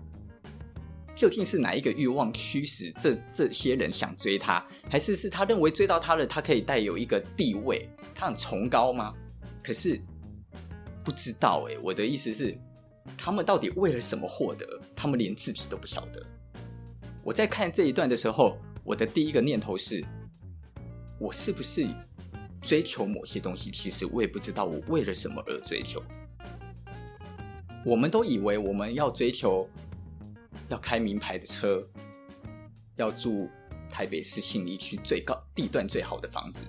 [1.16, 9.14] 究竟是哪一个欲望驱使这这些人想追他，还是是他认为追到他了，他可以带有一个地位，他很崇高吗？
[9.64, 10.02] 可是
[11.04, 12.58] 不知道诶，我的意思是，
[13.16, 14.66] 他们到底为了什么获得？
[14.96, 16.26] 他们连自己都不晓得。
[17.24, 20.04] 我在看这一段的时候，我的第一个念头是。
[21.20, 21.88] 我是不是
[22.62, 23.72] 追求某些东西？
[23.72, 26.02] 其实我也不知道我为了什么而追求。
[27.84, 29.68] 我们都以为我们要追求
[30.70, 31.88] 要开名牌的车，
[32.98, 33.50] 要住
[33.90, 36.66] 台北市信义区最高地段最好的房子。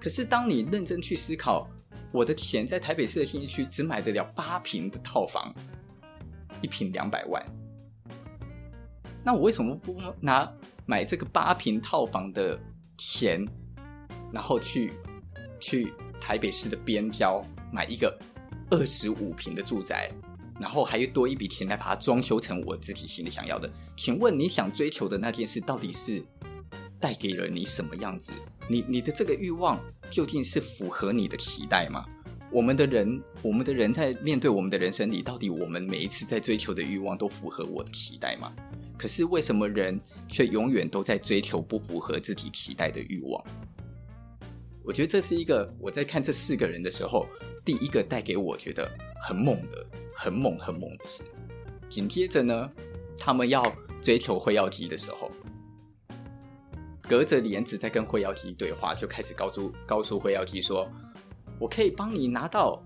[0.00, 1.66] 可是当你认真去思考，
[2.12, 5.54] 我的钱在台北市的信义区只买得了八平的套房，
[6.60, 7.42] 一平两百万。
[9.24, 10.52] 那我为什么不拿
[10.84, 12.58] 买这个八平套房的？
[12.96, 13.46] 钱，
[14.32, 14.92] 然后去
[15.60, 18.16] 去台北市的边郊买一个
[18.70, 20.10] 二十五平的住宅，
[20.60, 23.70] 然后还有多一笔钱来把它装修成我自己心里想要的。
[23.96, 26.22] 请问你想追求的那件事到底是
[26.98, 28.32] 带给了你什么样子？
[28.68, 29.78] 你你的这个欲望
[30.10, 32.04] 究竟是符合你的期待吗？
[32.50, 38.52] 我们的人，我们的人在面对我们的人生里，到底我们每一次在追求的欲望都符合我的期待吗？
[38.98, 43.44] 可是为什么人却永远都在追求不符合自己期待的欲望？
[44.82, 47.26] 我觉得这是一个我在看这四个人的时候，
[47.64, 48.90] 第一个带给我觉得
[49.26, 51.22] 很猛的、很猛、很猛的事。
[51.88, 52.72] 紧接着呢，
[53.18, 53.64] 他们要
[54.00, 55.30] 追求辉耀姬的时候，
[57.02, 60.88] 隔着帘子在跟辉耀姬对话，就开始告诉告诉辉耀姬说
[61.58, 62.82] ：“我可以帮你拿到。”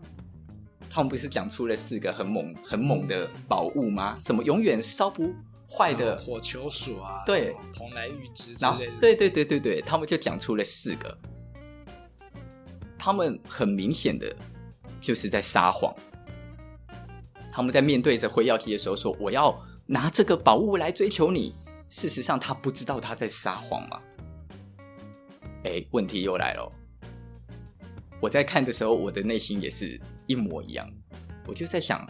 [0.90, 4.18] 他们不是讲出了四个很猛、很猛的宝物吗？
[4.20, 5.32] 怎么永远烧不
[5.70, 11.16] 坏的火球鼠啊，对，蓬莱玉枝之类的，对对对对对，他们就讲出了四个，
[12.98, 14.34] 他们很明显的
[15.00, 15.94] 就是在撒谎。
[17.52, 19.56] 他们在面对着辉耀姬的时候说：“我要
[19.86, 21.54] 拿这个宝物来追求你。”
[21.88, 24.00] 事实上，他不知道他在撒谎吗？
[25.64, 26.72] 哎，问题又来了。
[28.20, 30.88] 我在看的时候，我的内心也是一模一样。
[31.46, 32.08] 我就在想。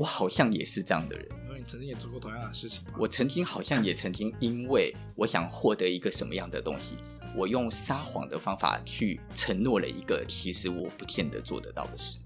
[0.00, 1.28] 我好像也是这样的人。
[1.46, 2.94] 因为你曾经也做过同样的事情吗？
[2.98, 6.96] 我曾经好像也曾经因为我想获得一个什么样的东西，
[7.36, 12.16] 我用撒谎的方法去承诺了一个其实我不见得做得到的事。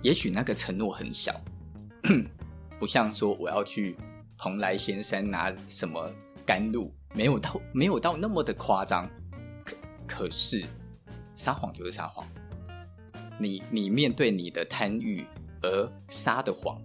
[0.00, 1.38] 也许那个承诺很小，
[2.80, 3.94] 不像说我要去
[4.38, 6.10] 蓬莱仙山拿什么
[6.46, 9.06] 甘露，没有到没有到那么的夸张。
[9.62, 9.76] 可
[10.06, 10.64] 可是
[11.36, 12.26] 撒谎就是撒谎，
[13.38, 15.22] 你你面对你的贪欲。
[15.62, 16.80] 而撒的谎，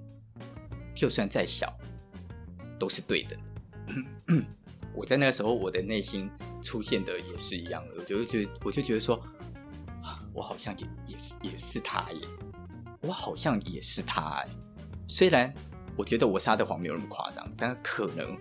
[0.96, 1.74] 就算再小，
[2.80, 3.38] 都是对的。
[4.94, 6.30] 我在那个时候，我的内心
[6.62, 9.22] 出现的也是一样的，我就觉，我就觉得说，
[10.34, 12.22] 我好像也也是也是他耶，
[13.02, 14.48] 我好像也是他哎。
[15.08, 15.54] 虽然
[15.96, 18.38] 我觉得我撒的谎没有那么夸张，但可能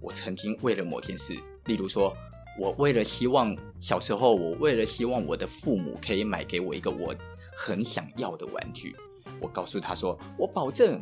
[0.00, 1.36] 我曾经为了某件事，
[1.66, 2.16] 例如说，
[2.58, 7.14] 我为了希望小时候，我为了希望我的父母可以买给我一个我
[7.56, 8.96] 很想要的玩具。
[9.40, 11.00] 我告诉他说：“我保证，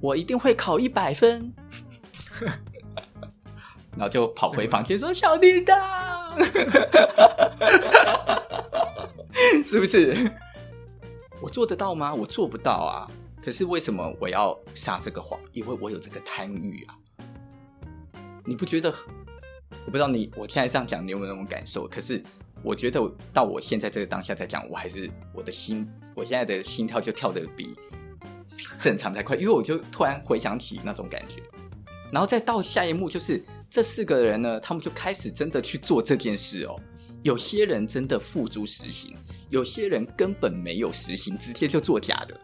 [0.00, 1.52] 我一定会考一百分。
[3.96, 6.38] ”然后就跑回房间说：“小叮当，
[9.64, 10.30] 是不是？
[11.40, 12.14] 我做得到吗？
[12.14, 13.08] 我做不到啊！
[13.44, 15.38] 可是为什么我要撒这个谎？
[15.52, 16.96] 因为我有这个贪欲啊！
[18.44, 18.94] 你不觉得？
[19.86, 21.86] 我不知道你，我现在这样讲，你有没有那种感受？
[21.88, 22.22] 可是。”
[22.62, 23.00] 我觉得
[23.32, 27.74] 到我现在这个当下在讲，我还是我的心，我现在的心跳就跳得比
[28.80, 31.42] 正常才快，因为我就突然回想起那种感觉，
[32.12, 36.76] 然后再到下一幕，就是这四个人呢，他们就开始真的去做这件事哦。
[37.22, 39.14] 有些人真的付诸实行，
[39.48, 42.40] 有些人根本没有实行，直接就做假的。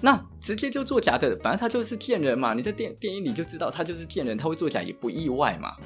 [0.00, 2.54] 那直接就做假的，反正他就是贱人嘛。
[2.54, 5.76] 你在电电影里就知道他就是贱人，他会做假也不意外嘛。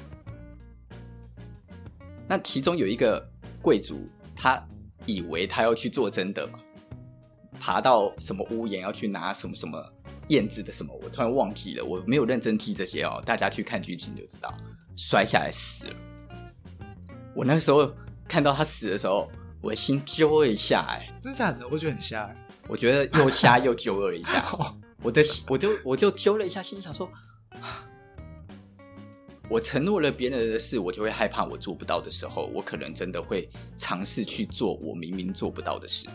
[2.27, 3.23] 那其中有一个
[3.61, 4.61] 贵族，他
[5.05, 6.59] 以为他要去做真的嘛，
[7.59, 9.93] 爬到什么屋檐要去拿什么什么
[10.29, 14.53] 燕子的什么，我突然忘记了，我没有认真记这些哦，大家去看剧情就知道，
[14.95, 15.93] 摔下来死了。
[17.35, 17.91] 我那个时候
[18.27, 19.29] 看到他死的时候，
[19.61, 21.67] 我的心揪了一下，哎，真的假的？
[21.69, 22.35] 我觉得很瞎，哎，
[22.67, 24.45] 我觉得又瞎又揪了一下，
[25.03, 27.09] 我的我就我就揪了一下，心想说。
[29.49, 36.07] 我承诺了别人的事，我就会害怕我做不到的时候，我可能真的会尝试去做我明明做不到的事。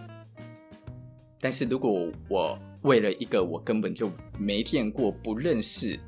[1.38, 6.01] 但是如果我为了一个我根本就没见过、不认识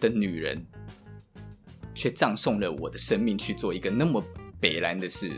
[0.00, 0.62] 的女人，
[1.94, 4.22] 却葬送了我的生命去做一个那么
[4.60, 5.30] 北烂的事，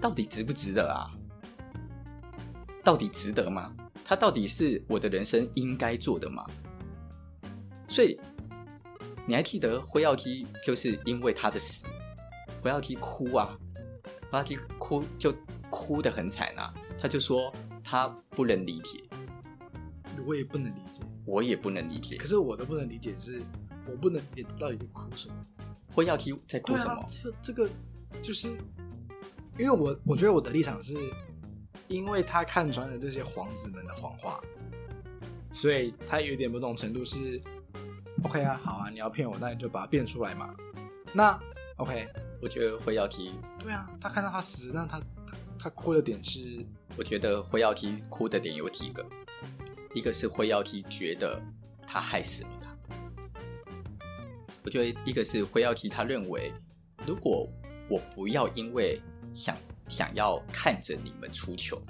[0.00, 1.08] 到底值不值得啊？
[2.82, 3.72] 到底值得吗？
[4.04, 6.44] 它到底是我的人生应该做的吗？
[7.88, 8.18] 所以。
[9.28, 11.84] 你还记得灰耀梯就是因为他的死，
[12.62, 13.58] 灰耀梯哭啊，
[14.30, 15.34] 灰耀梯哭就
[15.68, 17.52] 哭得很惨啊，他就说
[17.84, 19.04] 他不能理解，
[20.24, 22.16] 我也不能理解，我也不能理解。
[22.16, 23.42] 可是我的不能理解是，
[23.86, 25.34] 我不能理解到底在哭什么。
[25.94, 27.04] 灰耀梯在哭什么？
[27.22, 27.68] 这、啊、这个
[28.22, 28.48] 就是
[29.58, 30.96] 因为我我觉得我的立场是，
[31.86, 34.40] 因为他看穿了这些皇子们的谎话，
[35.52, 37.38] 所以他有点某种程度是。
[38.24, 40.54] OK 啊，好啊，你要骗我，那你就把它变出来嘛。
[41.12, 41.38] 那
[41.76, 42.08] OK，
[42.42, 49.06] 我觉得辉耀姬，对啊，他看到他死，那他他他哭的点是，我觉得辉耀姬哭的点有几个，
[49.94, 51.40] 一个是辉耀姬觉得
[51.86, 52.76] 他害死了他，
[54.64, 56.52] 我觉得一个是辉耀姬他认为，
[57.06, 57.48] 如果
[57.88, 59.00] 我不要因为
[59.32, 59.56] 想
[59.88, 61.80] 想要看着你们出糗，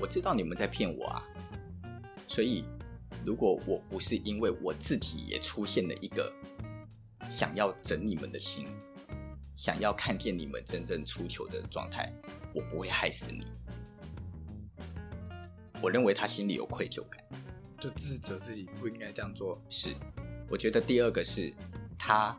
[0.00, 1.22] 我知道你们在骗我啊，
[2.26, 2.64] 所以。
[3.26, 6.32] 如果我不是因为我自己也出现了一个
[7.28, 8.68] 想要整你们的心，
[9.56, 12.12] 想要看见你们真正出糗的状态，
[12.54, 13.44] 我不会害死你。
[15.82, 17.20] 我认为他心里有愧疚感，
[17.80, 19.60] 就自责自己不应该这样做。
[19.68, 19.92] 是，
[20.48, 21.52] 我觉得第二个是
[21.98, 22.36] 他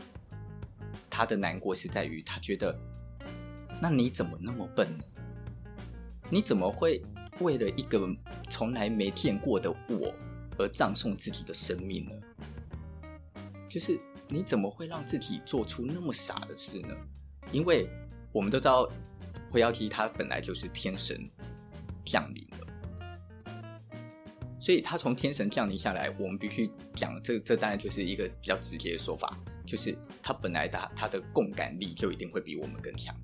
[1.10, 2.74] 他的难过是在于他觉得，
[3.82, 5.04] 那你怎么那么笨呢？
[6.30, 7.04] 你怎么会
[7.42, 8.08] 为了一个
[8.50, 10.16] 从来没见过的我？
[10.58, 12.12] 而葬送自己的生命呢？
[13.70, 16.96] 就是你怎么会让自己做出那么傻的事呢？
[17.52, 17.90] 因为
[18.32, 18.90] 我们都知道，
[19.52, 21.30] 辉耀姬他本来就是天神
[22.04, 23.54] 降临的，
[24.60, 33.16] 所以他从天神降临下来，我们必须讲这这当然就是一个比较直接的说法，就是他本来的他的共感力就一定会比我们更强，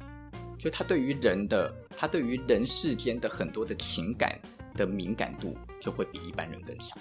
[0.57, 4.39] 就他对于人的他对于人世间的很多的情感
[4.75, 6.97] 的敏感度就会比一般人更强，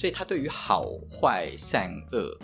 [0.00, 2.34] 所以他对于好坏善恶，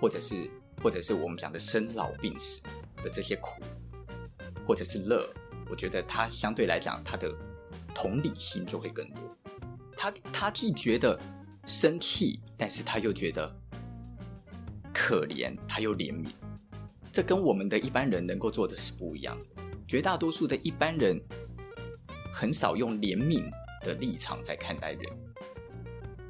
[0.00, 0.50] 或者是
[0.82, 2.58] 或者是我们讲的生老病死
[3.04, 3.60] 的这些苦，
[4.66, 5.28] 或者是乐，
[5.68, 7.30] 我觉得他相对来讲他的。
[7.94, 9.36] 同理心就会更多，
[9.96, 11.18] 他他既觉得
[11.66, 13.50] 生气，但是他又觉得
[14.92, 16.28] 可怜，他又怜悯，
[17.10, 19.62] 这跟我们的一般人能够做的是不一样的。
[19.88, 21.18] 绝大多数的一般人
[22.34, 23.50] 很少用怜悯
[23.80, 25.02] 的立场在看待人，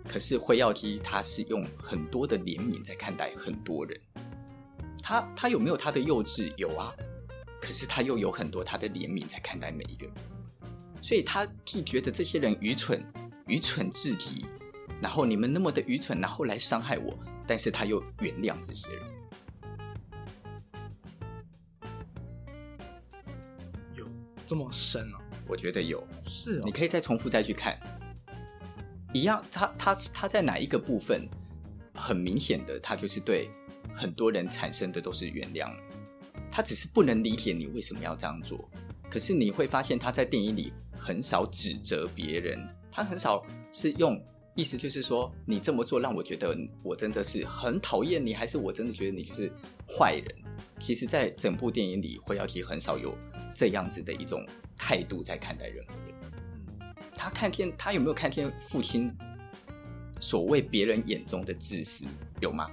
[0.08, 4.00] 可是辉耀梯他是用很多的怜悯在看待很多人。
[5.02, 6.52] 他他有没有他的幼稚？
[6.56, 6.92] 有啊，
[7.60, 10.14] 可是他又有很多他的怜悯在看待每一个人。
[11.02, 13.04] 所以他既觉得这些人愚蠢，
[13.46, 14.46] 愚蠢至极，
[15.00, 19.02] 然后你们那么的愚蠢，然后来伤害我，但是他又原谅这些人。
[23.94, 24.08] 有
[24.44, 25.18] 这么深哦？
[25.46, 26.62] 我觉得有，是哦。
[26.64, 27.78] 你可以再重复再去看，
[29.12, 31.28] 一样，他他他在哪一个部分，
[31.94, 33.48] 很明显的，他就是对
[33.94, 35.70] 很多人产生的都是原谅，
[36.50, 38.68] 他只是不能理解你为什么要这样做。
[39.08, 40.72] 可是你会发现他在电影里。
[40.98, 42.58] 很少指责别人，
[42.90, 43.40] 他很少
[43.70, 44.20] 是用
[44.56, 46.52] 意思，就是说你这么做让我觉得
[46.82, 49.48] 我真的是很讨厌你，还是我真的觉得你就是
[49.86, 50.24] 坏人。
[50.80, 53.16] 其实，在整部电影里，辉耀姬很少有
[53.54, 54.44] 这样子的一种
[54.76, 56.05] 态度在看待任何人。
[57.16, 59.10] 他看见他有没有看见父亲
[60.20, 62.04] 所谓别人眼中的自私，
[62.40, 62.70] 有吗？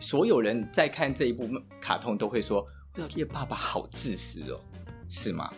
[0.00, 1.48] 所有人在看这一部
[1.80, 4.60] 卡通都会说辉耀姬的爸爸好自私哦，
[5.08, 5.48] 是吗？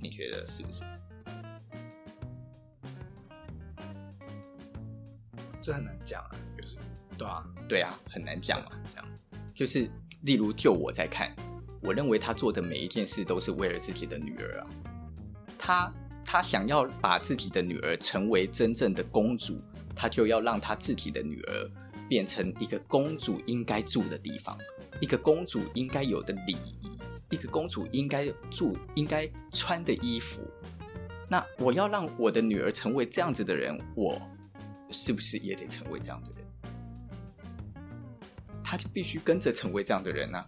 [0.00, 0.82] 你觉得是不是？
[5.60, 6.76] 这很难讲啊，就是
[7.16, 8.72] 对啊，对啊，很难讲啊。
[8.92, 9.08] 这样
[9.54, 9.88] 就是，
[10.22, 11.34] 例如，就我在看，
[11.80, 14.66] 我认为他做的每一件事都是为了自己的女儿啊。
[15.64, 15.94] 他
[16.24, 19.62] 他想要把自己的女儿成为真正的公主，
[19.94, 21.70] 他就要让他自己的女儿
[22.08, 24.58] 变成一个公主应该住的地方，
[25.00, 26.90] 一个公主应该有的礼仪。
[27.30, 30.42] 一个公主应该住、应该穿的衣服，
[31.30, 34.20] 那我要让我的女儿成为这样子的人，我
[34.90, 37.82] 是不是也得成为这样的人？
[38.64, 40.46] 她就必须跟着成为这样的人呢、啊？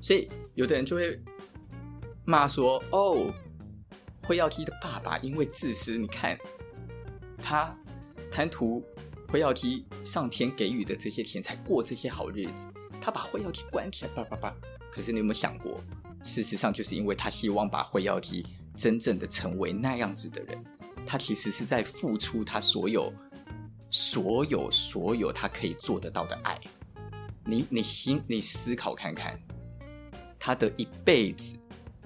[0.00, 1.20] 所以有的人就会
[2.24, 3.30] 骂说：“哦，
[4.26, 6.38] 辉耀姬的爸爸因为自私，你看
[7.38, 7.76] 他
[8.30, 8.82] 贪图
[9.28, 12.66] 辉耀姬上天给予的这些钱，才过这些好日子。
[13.00, 14.56] 他把辉耀姬关起来，叭叭叭。”
[14.90, 15.78] 可是你有没有想过，
[16.24, 18.46] 事实上就是因为他希望把辉耀姬
[18.76, 20.64] 真正的成为那样子的人，
[21.04, 23.12] 他其实是在付出他所有、
[23.90, 26.58] 所有、所有他可以做得到的爱。
[27.44, 29.38] 你、你心、你思考看看，
[30.38, 31.54] 他的一辈子，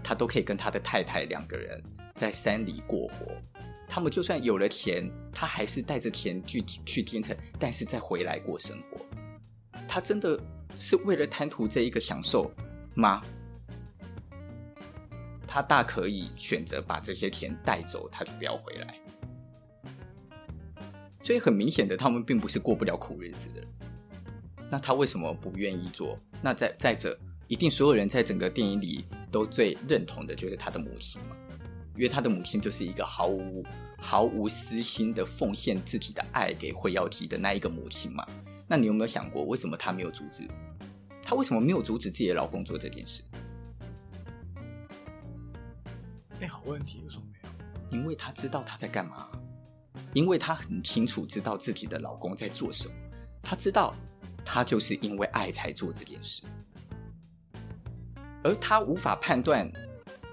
[0.03, 1.81] 他都可以跟他的太太两个人
[2.19, 3.27] 在山里过活。
[3.87, 9.07] 他们就算有了钱，他还是带着钱去去京城，但是再回来过生活。
[9.89, 10.39] 他真的
[10.79, 12.51] 是为了贪图这一个享受。
[12.95, 13.23] 吗？
[15.47, 18.95] 他大可以选择把这些钱带走，他就不要回来。
[21.23, 23.64] 所以很明显的，他们并不是过不了苦日子的。
[24.69, 26.19] 那他为什么不愿意做？
[26.43, 27.16] 那再再者，
[27.47, 31.37] 一定所有人在整个电影里都最认同的就是他的母亲嘛，
[31.99, 33.64] 因为他的母亲就是一个毫无
[33.99, 38.24] 毫无私心的奉献自己的爱给惠耀姬的那一个母亲嘛。
[38.68, 40.49] 那你有没有想过，为什么她没有阻止？
[41.24, 43.20] 她为什么没有阻止自己的老公做这件事？
[46.40, 47.99] 哎，好问题，为什么没有？
[47.99, 49.28] 因为她知道她在干嘛，
[50.12, 52.94] 因为她很清楚知道自己的老公在做什么，
[53.42, 53.92] 她知道
[54.44, 56.42] 她就是因为爱才做这件事，
[58.44, 59.68] 而她无法判断，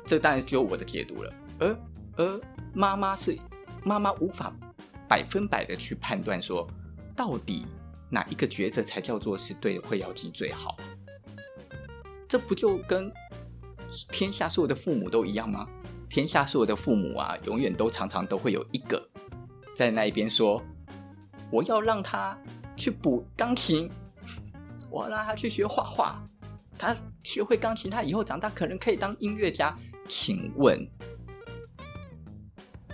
[0.06, 1.34] 这当然只有我的解读了。
[1.60, 1.78] 而
[2.18, 2.42] 而
[2.74, 3.38] 妈妈是
[3.84, 4.54] 妈妈无法
[5.08, 6.68] 百分百的去判断说
[7.16, 7.66] 到底。
[8.08, 10.78] 哪一个抉择才叫做是对辉耀姬最好？
[12.30, 13.12] 这不就跟
[14.12, 15.68] 天下所有的父母都一样吗？
[16.08, 19.04] 天下所有的父母啊，永远都常常都会有一个
[19.76, 20.64] 在那一边说
[21.52, 22.38] ：“我要让他
[22.78, 23.90] 去补钢琴，
[24.90, 26.22] 我要让他去学画画，
[26.78, 29.76] 他学会钢琴，他以后长大可能可以当音乐家。”
[30.08, 30.88] 请问，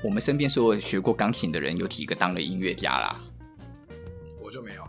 [0.04, 3.22] 我们身边所有学过钢琴的人，有几个当了音乐家啦？
[4.41, 4.88] 我就没有。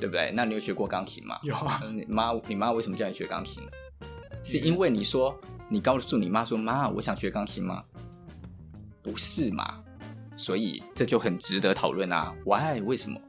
[0.00, 0.30] 对不对？
[0.32, 1.40] 那你有学过钢琴吗？
[1.42, 1.82] 有啊。
[1.92, 3.60] 你妈，你妈为什么叫你学钢琴？
[4.44, 5.36] 是因为你说，
[5.68, 7.82] 你告诉你妈说，妈，我想学钢琴吗？
[9.02, 9.82] 不是嘛？
[10.36, 12.80] 所以这就很值得讨论啊！Why？
[12.80, 13.20] 为什么？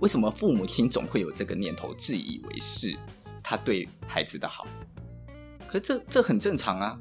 [0.00, 2.96] 为什么父母亲总会有这个念头，自以为是
[3.40, 4.66] 他对孩子的好？
[5.68, 6.98] 可这这很正常啊！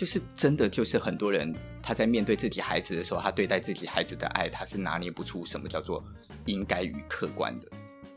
[0.00, 6.02] 就是真的，就是很多人他在面对自己孩子的时候，他对待自己孩子的爱，他是拿捏不出什么叫做
[6.46, 7.68] 应该与客观的，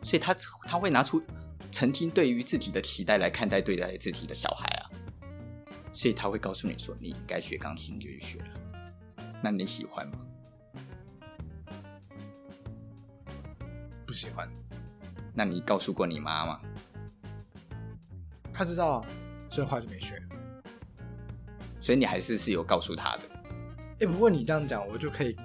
[0.02, 1.22] 所以他他会拿出
[1.74, 4.84] 曾经对于自己的期待来看待对待自己的小孩啊，
[5.92, 8.46] 所以他会告诉你说，你应该学钢琴就去学了，
[9.42, 10.20] 那你喜欢吗？
[14.08, 14.50] 不喜欢，
[15.34, 16.62] 那你告诉过你妈吗？
[18.54, 19.06] 他知道，
[19.50, 20.18] 所以话就没学。
[21.84, 23.24] 所以你还是是有告诉他的。
[23.76, 25.36] 哎、欸，不过你这样讲，我就可以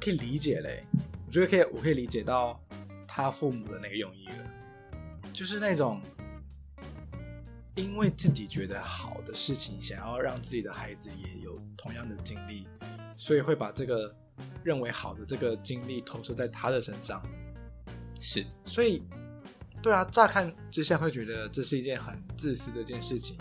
[0.00, 0.82] 可以理解嘞。
[1.26, 2.58] 我觉得可以，我可以理解到
[3.06, 4.34] 他父母的那个用意了，
[5.32, 6.00] 就是那种
[7.74, 12.66] 因为自己觉得好的事情，想要让自己的孩子也有同样的经历，
[13.16, 14.14] 所以会把这个
[14.64, 17.22] 认为好的这个经历投射在他的身上。
[18.18, 19.02] 是，所以，
[19.82, 23.36] 对啊，乍看之下会觉得这是一件很自私的一件事情，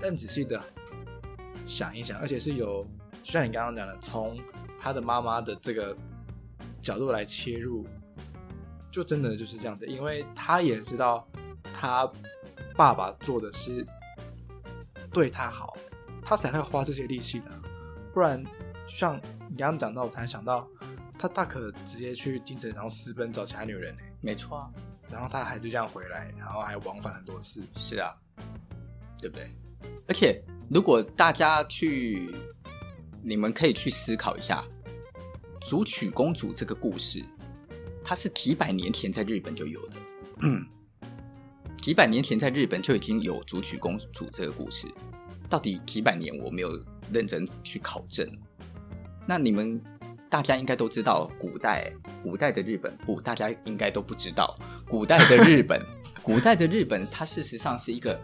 [0.00, 0.60] 但仔细的
[1.66, 2.86] 想一想，而且是有，
[3.22, 4.38] 就像你刚刚讲的，从
[4.80, 5.96] 他的妈妈的这个
[6.80, 7.86] 角度来切入，
[8.90, 11.26] 就真的就是这样的，因为他也知道
[11.62, 12.10] 他
[12.76, 13.86] 爸爸做的是
[15.12, 15.76] 对他好，
[16.22, 17.50] 他才会花这些力气的，
[18.14, 18.42] 不然，
[18.86, 19.16] 像
[19.48, 20.66] 你刚刚讲到，我才想到。
[21.18, 24.02] 他大可直接去京城，然后私奔找其他女人呢？
[24.20, 24.70] 没错啊，
[25.10, 27.62] 然后他还就这样回来，然后还往返很多次。
[27.74, 28.14] 是啊，
[29.18, 29.50] 对不对？
[30.06, 32.28] 而且如果大家去，
[33.22, 34.64] 你们可以去思考一下，
[35.60, 37.24] 竹取公主这个故事，
[38.04, 39.96] 它是几百年前在日本就有的。
[41.80, 44.88] 几百年前在日本就已经有竹取公主这个故事，
[45.48, 46.70] 到底几百年我没有
[47.12, 48.28] 认真去考证。
[49.26, 49.80] 那你们？
[50.28, 51.90] 大家应该都知道，古代
[52.20, 54.58] 古代的日本不，大家应该都不知道，
[54.88, 55.80] 古代的日本，
[56.20, 58.20] 古代的日本，它事实上是一个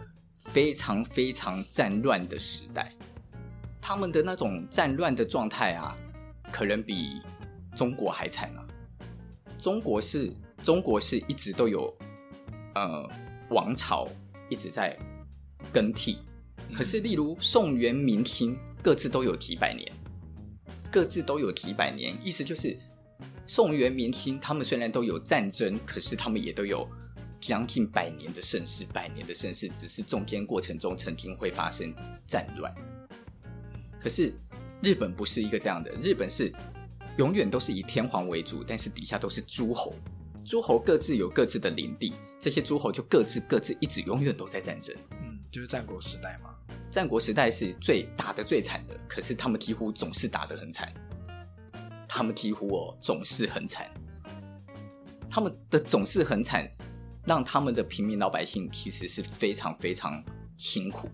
[0.53, 2.93] 非常非常战乱的时代，
[3.81, 5.97] 他们的那种战乱的状态啊，
[6.51, 7.19] 可能比
[7.75, 8.63] 中国还惨啊。
[9.59, 10.31] 中国是
[10.63, 11.91] 中国是一直都有
[12.75, 13.09] 呃
[13.49, 14.07] 王朝
[14.47, 14.95] 一直在
[15.71, 16.19] 更替，
[16.71, 19.91] 可是例如宋元明清各自都有几百年。
[20.91, 22.77] 各自都有几百年，意思就是
[23.47, 26.87] 宋元明清，他们虽然都有战争，可是他们也都有
[27.43, 28.85] 将近百年的盛世。
[28.93, 31.93] 百年的盛世，只是中间过程中曾经会发生
[32.25, 32.73] 战乱。
[33.99, 34.33] 可是
[34.81, 36.53] 日本不是一个这样的，日本是
[37.17, 39.93] 永远都是以天皇为主，但是底下都是诸侯，
[40.45, 44.95] 诸侯各自有各自的领地，这些诸侯就各自各自一直永远都在战争。
[45.21, 46.49] 嗯，就是战国时代嘛。
[46.89, 50.93] 战国时代是最打得最惨的，可是他们几乎总是打得很惨。
[52.07, 53.89] 他们几乎哦总是很惨，
[55.29, 56.69] 他们的总是很惨，
[57.25, 60.23] 让他们的平民老百姓其实是非常非常
[60.57, 61.09] 辛苦。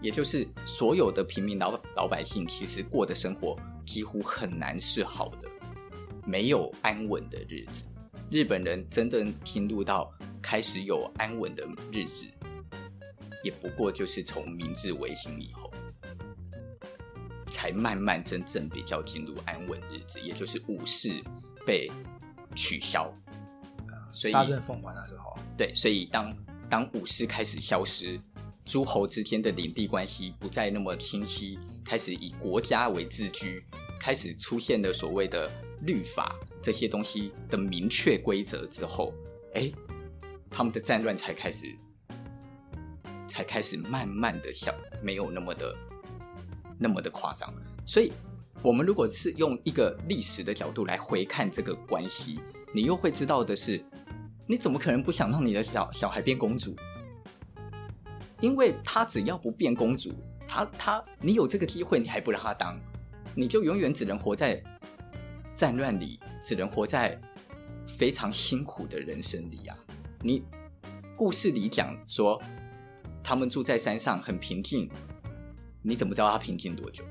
[0.00, 5.48] 也就是所有的平民老老百姓其实过的生活几乎很难是好的，
[6.24, 7.84] 没有安稳的日子。
[8.30, 12.26] 日本人真正进入到开始有安稳的日子。
[13.44, 15.72] 也不过就是从明治维新以后，
[17.50, 21.22] 才慢慢真正比较进入安稳日子，也就是武士
[21.64, 21.90] 被
[22.54, 23.12] 取消，
[24.12, 26.36] 所以大政奉还那时候，对，所以当
[26.68, 28.20] 当武士开始消失，
[28.64, 33.64] 诸侯之间的领地关系不再那么清晰，开始以国家为自居，
[34.00, 35.50] 开始出现了所谓的
[35.82, 39.12] 律法这些东西的明确规则之后，
[39.54, 39.70] 哎，
[40.50, 41.76] 他们的战乱才开始。
[43.30, 45.76] 才开始慢慢的消，没有那么的
[46.76, 47.54] 那么的夸张。
[47.86, 48.10] 所以，
[48.62, 52.40] 我们如果是用一个历史的角度来回看这个关系，
[52.72, 53.82] 你又会知道的是，
[54.46, 56.76] 你怎么可能不想让你的小小孩变公主？
[58.40, 60.12] 因为他只要不变公主，
[60.46, 62.78] 他他你有这个机会，你还不让他当，
[63.34, 64.62] 你就永远只能活在
[65.54, 67.20] 战乱里，只能活在
[67.98, 69.76] 非常辛苦的人生里啊！
[70.22, 70.44] 你
[71.16, 72.40] 故事里讲说。
[73.20, 74.88] 他们住在山上，很平静。
[75.82, 77.04] 你怎么知道他平静多久？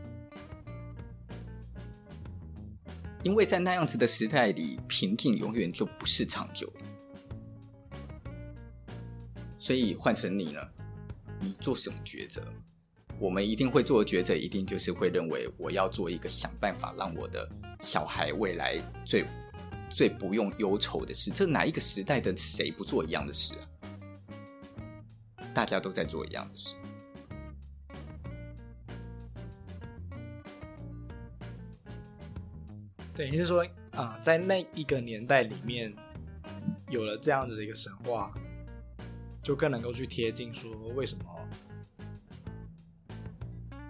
[3.23, 6.85] 因为在那样子的时代里，平静永远就不是长久的。
[9.59, 10.61] 所以换成你呢？
[11.39, 12.41] 你做什么抉择？
[13.19, 17.49] 我们一定会做的抉择，一定就是会认为我要做一个想办法让我的
[17.81, 19.25] 小孩未来最
[19.89, 21.31] 最不用忧愁的事。
[21.31, 23.65] 这哪一个时代的谁不做一样的事啊？
[25.53, 26.75] 大家都在做一样的事，
[33.17, 33.63] 等于是说
[33.93, 35.91] 啊、呃，在那一个年代里面，
[36.87, 38.31] 有了这样子的一个神话，
[39.41, 41.25] 就更能够去贴近说为什么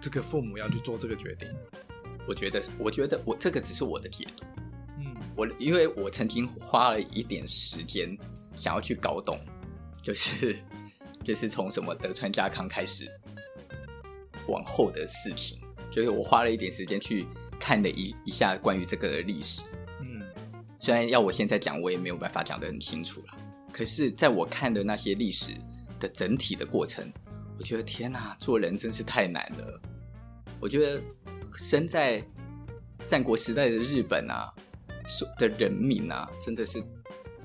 [0.00, 1.46] 这个父母要去做这个决定。
[2.26, 4.46] 我觉得，我觉得我这个只是我的解读。
[4.96, 8.16] 嗯，我因为我曾经花了一点时间
[8.56, 9.38] 想要去搞懂，
[10.00, 10.56] 就是
[11.22, 13.06] 就是从什么德川家康开始
[14.46, 15.60] 往后的事情，
[15.90, 17.26] 就是我花了一点时间去
[17.68, 19.62] 看了一一下关于这个的历史。
[20.00, 20.22] 嗯，
[20.78, 23.36] 虽然要我现在讲，我也没有办法讲得很清楚了。
[23.70, 25.52] 可是，在我看的那些历史
[26.00, 27.12] 的整体的过程，
[27.58, 29.80] 我觉得天哪，做人真是太难了。
[30.58, 31.02] 我觉得。
[31.56, 32.22] 生在
[33.08, 34.48] 战国时代的日本啊，
[35.40, 36.80] 的人民啊，真的是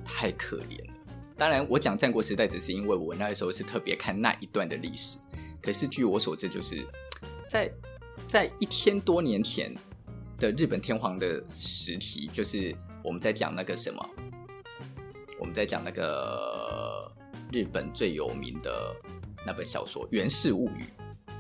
[0.05, 0.93] 太可怜了。
[1.35, 5.17] 当然，我讲战国时代只是因为我那时候是特别看那一段的历史。
[5.63, 6.85] 可是据我所知，就是
[7.49, 7.71] 在
[8.27, 9.73] 在一千多年前
[10.43, 14.09] 的日本天皇的时期，就是我们在讲那个什么，
[15.39, 17.09] 我们在讲那个
[17.49, 18.93] 日本最有名的
[19.45, 20.81] 那本小说《源氏物语》。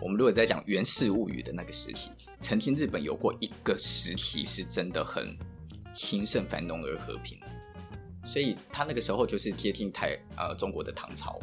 [0.01, 2.11] 我们如果在讲《源氏物语》的那个时期。
[2.39, 5.33] 曾经日本有过一个时期是真的很
[5.93, 7.39] 兴盛繁荣而和平，
[8.25, 11.39] 所以他那个时候就是接近台呃中国的唐朝，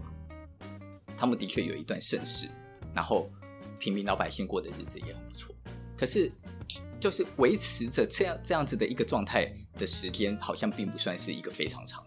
[1.16, 2.48] 他们的确有一段盛世，
[2.94, 3.30] 然后
[3.78, 5.54] 平民老百姓过的日子也很不错。
[5.96, 6.30] 可是
[7.00, 12.04] 就是维持着这样这样子的一个状态的时间，好像并不算是一个非常长。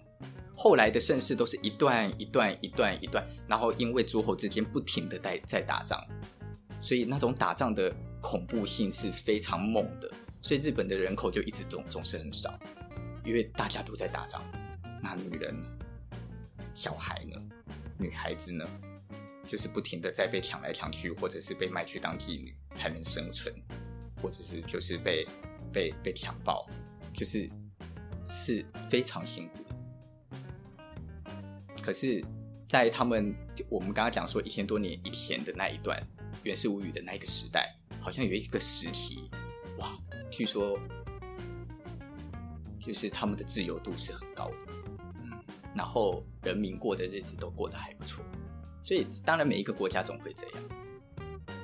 [0.55, 5.99] 后来的盛世都是一段一段一段一段，然后因为诸侯之间不停的在在打仗，
[6.79, 7.93] 所以那种打仗的。
[8.23, 10.09] 恐怖性是非常猛的，
[10.41, 12.57] 所以日本的人口就一直总总是很少，
[13.25, 14.41] 因为大家都在打仗。
[15.01, 15.53] 那女人？
[16.73, 17.37] 小孩呢？
[17.97, 18.65] 女孩子呢？
[19.45, 23.53] 就是不停的在被抢来抢去，或者是被卖去当妓女才能生存，
[24.23, 25.27] 或者是就是被
[25.71, 26.65] 被被强暴，
[27.13, 27.47] 就是
[28.25, 29.75] 是非常辛苦的。
[31.83, 32.25] 可是，
[32.67, 33.35] 在他们
[33.69, 36.01] 我们刚刚讲说一千多年以前的那一段
[36.41, 37.75] 《源氏物语》的那个时代。
[38.01, 39.29] 好像有一个时期，
[39.77, 39.97] 哇，
[40.29, 40.77] 据说
[42.77, 44.73] 就是他们的自由度是很高的，
[45.21, 45.31] 嗯，
[45.73, 48.21] 然后人民过的日子都过得还不错，
[48.83, 50.82] 所以当然每一个国家总会这样。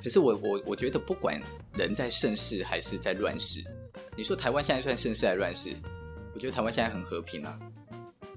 [0.02, 1.40] 可是我我我觉得不管
[1.74, 3.62] 人在盛世还是在乱世，
[4.16, 5.74] 你说台湾现在算盛世还是乱世？
[6.34, 7.58] 我觉得台湾现在很和平啊，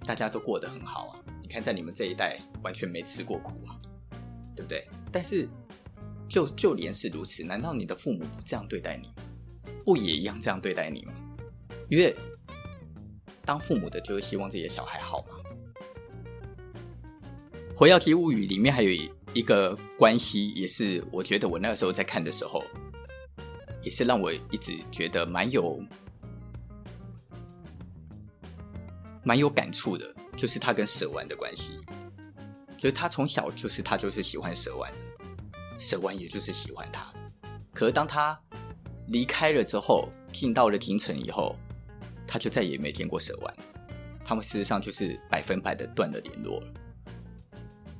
[0.06, 1.20] 大家都过得很好啊。
[1.42, 3.76] 你看在你们这一代完全没吃过苦啊，
[4.56, 4.88] 对不对？
[5.12, 5.48] 但是。
[6.30, 9.12] 就就连是如此，难道你的父母不这样对待你，
[9.86, 11.14] 不也一样这样对待你吗？
[11.90, 12.16] 因为
[13.46, 15.33] 当父母的就是希望自己的小孩好嘛。
[17.76, 18.90] 《辉耀姬物语》里面还有
[19.34, 22.64] 一个关系，也是我觉得我那个时候在看的时候，
[23.82, 25.84] 也是让我一直觉得蛮有
[29.24, 31.80] 蛮有感触的，就是他跟蛇丸的关系，
[32.78, 34.98] 就是他从小就是他就是喜欢蛇丸的。
[35.80, 37.12] 蛇丸也就是喜欢他，
[37.74, 38.40] 可是当他
[39.08, 41.56] 离开了之后，进到了京城以后，
[42.28, 43.54] 他就再也没见过蛇丸。
[44.24, 46.68] 他们事实上就是百分百的断了联络了。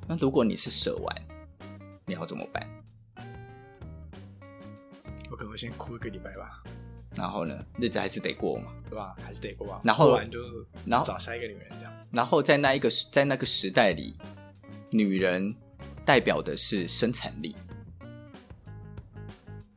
[0.06, 1.22] 那如果你是蛇丸，
[2.04, 2.68] 你要怎么办？
[5.30, 6.62] 我可能会先哭一个礼拜吧。
[7.16, 9.16] 然后呢，日子还是得过嘛，对吧？
[9.24, 9.80] 还是得过吧。
[9.84, 10.40] 然后就
[10.84, 11.92] 然后找下一个女人这样。
[12.10, 14.16] 然后在那一个在那个时代里，
[14.90, 15.54] 女人
[16.04, 17.56] 代表的是生产力。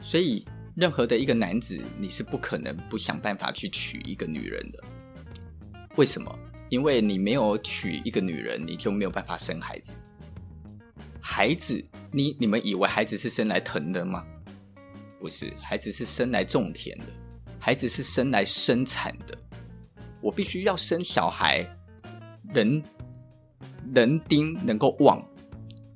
[0.02, 4.84] 所以，任何的一个男子，你是不可能不想办法去娶一个女人的。
[5.96, 6.38] 为什么？
[6.70, 9.94] 因为你没有娶一个女人，你就没有办法生孩子。
[11.30, 14.26] 孩子，你你们以为孩子是生来疼的吗？
[15.20, 17.06] 不是，孩子是生来种田的，
[17.60, 19.38] 孩子是生来生产的。
[20.22, 21.68] 我必须要生小孩，
[22.54, 22.82] 人
[23.94, 25.22] 人丁能够旺，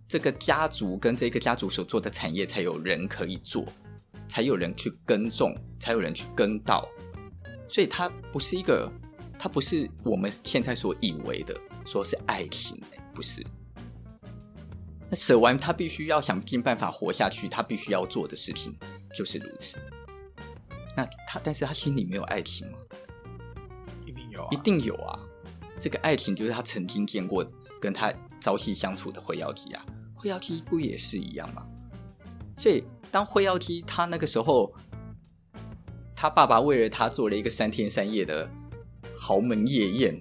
[0.05, 3.65] 这个家族跟这个家族所做的产业才有人可以做。
[4.27, 6.87] 才有人去耕种，才有人去耕稻，
[7.69, 8.91] 所以它不是一个，
[9.39, 12.77] 它不是我们现在所以为的，说是爱情，
[13.13, 13.41] 不是。
[15.11, 18.73] 那舍完他必须要想尽办法活下去，他必须要做的事情
[19.13, 19.77] 就是如此。
[20.95, 22.77] 那他，但是他心里没有爱情吗？
[24.05, 25.19] 一定有啊，一定有啊。
[25.79, 27.45] 这个爱情就是他曾经见过
[27.79, 29.85] 跟他朝夕相处的灰妖姬啊，
[30.15, 31.67] 灰妖姬不也是一样吗？
[32.57, 32.83] 所以。
[33.11, 34.73] 当灰妖姬他那个时候，
[36.15, 38.49] 他爸爸为了他做了一个三天三夜的
[39.19, 40.17] 豪门夜宴，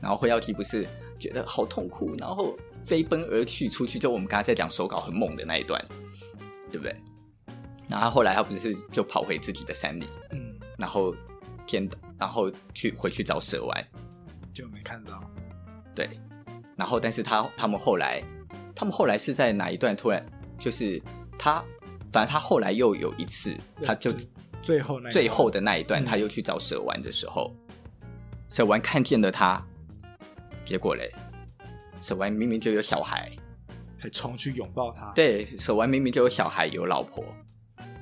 [0.00, 0.88] 然后灰妖姬不是
[1.18, 5.82] 觉得好痛苦，然后飞奔而去出去，就我们刚才在讲手稿很猛的那一段，
[6.70, 6.94] 对不对？
[7.88, 11.14] 然后后来他不是就跑回自己的山里，嗯，然后
[11.66, 13.84] 天然后去回去找蛇丸，
[14.52, 15.20] 就没看到。
[15.94, 16.08] 对，
[16.76, 18.22] 然后但是他他们后来，
[18.74, 20.24] 他们后来是在哪一段突然
[20.58, 21.02] 就是
[21.36, 21.64] 他，
[22.12, 24.12] 反正他后来又有一次，他就
[24.62, 27.52] 最后那最后的那一段，他又去找蛇丸的时候，
[28.02, 28.08] 嗯、
[28.48, 29.60] 蛇丸看见了他，
[30.64, 31.12] 结果嘞，
[32.00, 33.30] 蛇丸明明就有小孩。
[34.02, 37.22] 还冲去拥抱他，对，手腕明明就有小孩有老婆，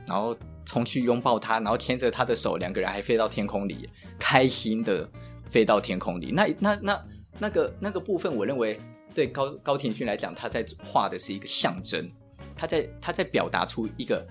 [0.07, 0.33] 然后
[0.65, 5.11] 冲去拥抱他，然后牵着他的手，两个人还飞到天空里，开心的
[5.51, 6.31] 飞到天空里。
[6.31, 7.05] 那那那
[7.41, 8.79] 那个那个部分，我认为
[9.13, 12.09] 对高高田勋来讲，他在画的是一个象征，
[12.55, 14.25] 他在他在表达出一个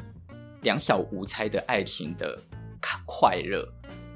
[0.61, 2.39] 两小无猜的爱情的
[3.05, 3.67] 快乐，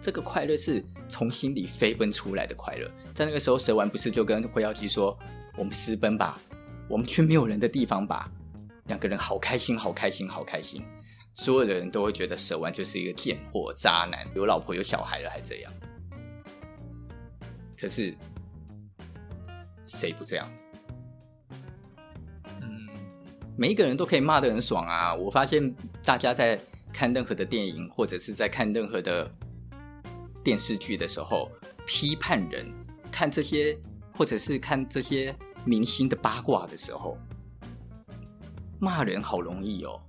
[0.02, 2.90] 这个快乐是从心里飞奔出来的快乐。
[3.14, 5.20] 在那个时候，蛇丸不是就跟灰妖姬说
[5.56, 6.40] ：“我们私奔吧。”
[6.90, 8.30] 我们去没有人的地方吧，
[8.88, 10.84] 两个人好开心，好开心，好开心。
[11.34, 15.72] 所有的人都会觉得蛇丸就是一个贱货、渣男，有老婆有小孩了还这样。
[17.80, 18.14] 可是
[19.88, 20.52] 谁不这样？
[22.62, 22.90] 嗯，
[23.56, 25.16] 每一个人都可以骂得很爽啊！
[25.16, 25.74] 我发现
[26.04, 26.60] 大家在
[26.92, 29.32] 看任何的电影或者是在看任何的
[30.44, 31.50] 电视剧的时候，
[31.86, 32.66] 批判人
[33.10, 33.78] 看这些，
[34.14, 35.36] 或者是看这些。
[35.64, 37.16] 明星的八卦的时候，
[38.80, 40.02] 骂人好容易哦。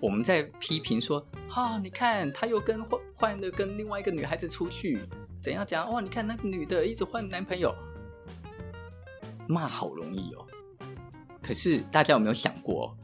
[0.00, 4.98] 我们在批评说：“哈、你看他又跟换换了跟另外一个女孩子出去，
[5.40, 5.88] 怎样讲？
[5.92, 7.72] 哇，你看那个女的一直换男朋友，
[9.46, 10.44] 骂好容易哦。
[11.40, 12.96] 可是大家有没有想过，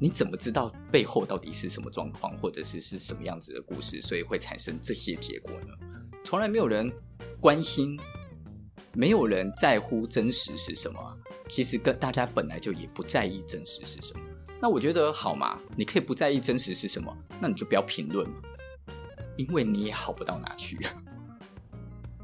[0.00, 5.74] 你怎么知道背后到底是什么状况，或者是是什么样子的故事，所以会产生这些结果呢？
[6.24, 6.90] 从来没有人
[7.38, 8.00] 关心。”
[8.94, 11.18] 没有人在乎真实是什么，
[11.48, 14.20] 其实跟大家本来就也不在意真实是什么。
[14.60, 18.36] 那我觉得好嘛，你可以不在意真实是什么，那你就不要评论嘛，
[19.36, 20.92] 因为你也好不到哪去啊，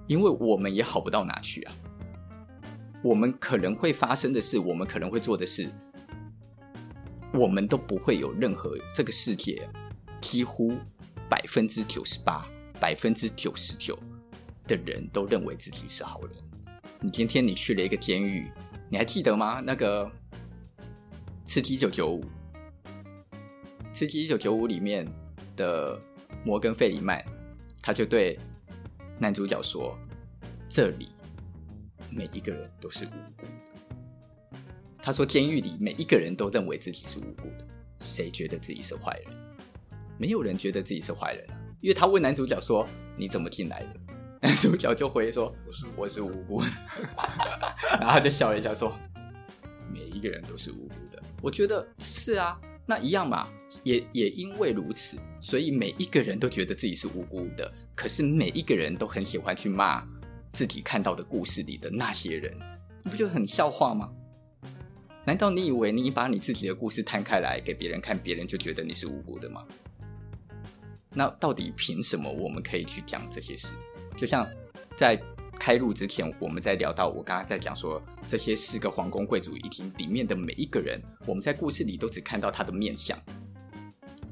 [0.06, 1.74] 因为我们也好不到哪去啊。
[3.02, 5.68] 我们可能会发生的事，我们可能会做的事，
[7.32, 9.66] 我们都不会有任何这个世界
[10.20, 10.72] 几乎
[11.30, 12.46] 百分之九十八、
[12.80, 13.98] 百分之九十九
[14.66, 16.47] 的人都认为自己是好人。
[17.00, 18.50] 你今天你去了一个监狱，
[18.88, 19.60] 你还记得吗？
[19.64, 20.04] 那个
[21.46, 22.20] 《刺激一九九五》，
[23.94, 25.06] 《刺激一九九五》里面
[25.54, 25.96] 的
[26.44, 27.24] 摩根·费里曼，
[27.80, 28.36] 他就对
[29.16, 29.96] 男主角说
[30.68, 31.10] ：“这里
[32.10, 34.58] 每一个人都是无辜的。”
[35.00, 37.66] 他说：“监狱里每一个人都认为自己是无辜的，
[38.00, 39.36] 谁觉得自己是坏人？
[40.18, 42.84] 没有人觉得自己是坏人啊，因为他问男主角说
[43.16, 44.00] ：‘你怎么进来的？’”
[44.40, 46.68] 男主角就回说：“我是我是无辜的。
[47.98, 48.96] ”然后他就笑了一下说
[49.92, 53.48] ：“每一个人都是无辜的。”我觉得是啊，那一样嘛。
[53.82, 57.70] 也也因为如此，所以每一个人都觉得自己是无辜的。
[57.94, 60.02] 可是每一个人都很喜欢去骂
[60.54, 62.56] 自己看到的故事里的那些人，
[63.02, 64.10] 你不觉得很笑话吗？
[65.26, 69.62] 难道你以为你把你自己的故事摊开来给别人看，别人就觉得你是无辜的吗？
[71.10, 73.74] 那到底凭什么我们可以去讲这些事？
[74.18, 74.46] 就像
[74.96, 75.20] 在
[75.58, 83.18] 开录之前，我们在聊到我刚刚在讲说，这些四个皇宫贵族以及里面的每一个人，我们在故事里都只看到他的面相。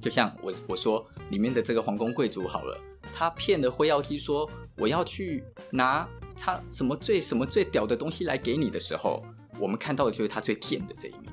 [0.03, 2.79] 就像我我说里面的这个皇宫贵族好了，
[3.15, 9.25] 他骗了辉耀姬说我要去拿他什么最什么最屌的东西来给你的时候，
[9.59, 11.33] 我们看到的就是他最贱的这一面。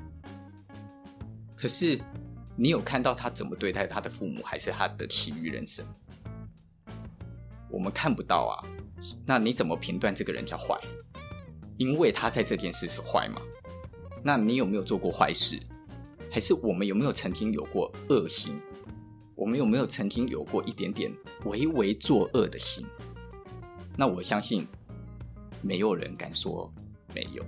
[1.55, 1.99] 可是
[2.55, 5.85] 你有看到他怎么对待他的父母，还是他的其余人生？
[7.73, 8.53] 我们看不到啊，
[9.25, 10.79] 那你怎么评断这个人叫坏？
[11.75, 13.41] 因为他在这件事是坏吗？
[14.21, 15.59] 那你有没有做过坏事？
[16.29, 18.61] 还是我们有没有曾经有过恶心？
[19.33, 21.11] 我们有没有曾经有过一点点
[21.45, 22.85] 微微作恶的心？
[23.97, 24.67] 那我相信
[25.63, 26.71] 没有人敢说
[27.15, 27.43] 没有。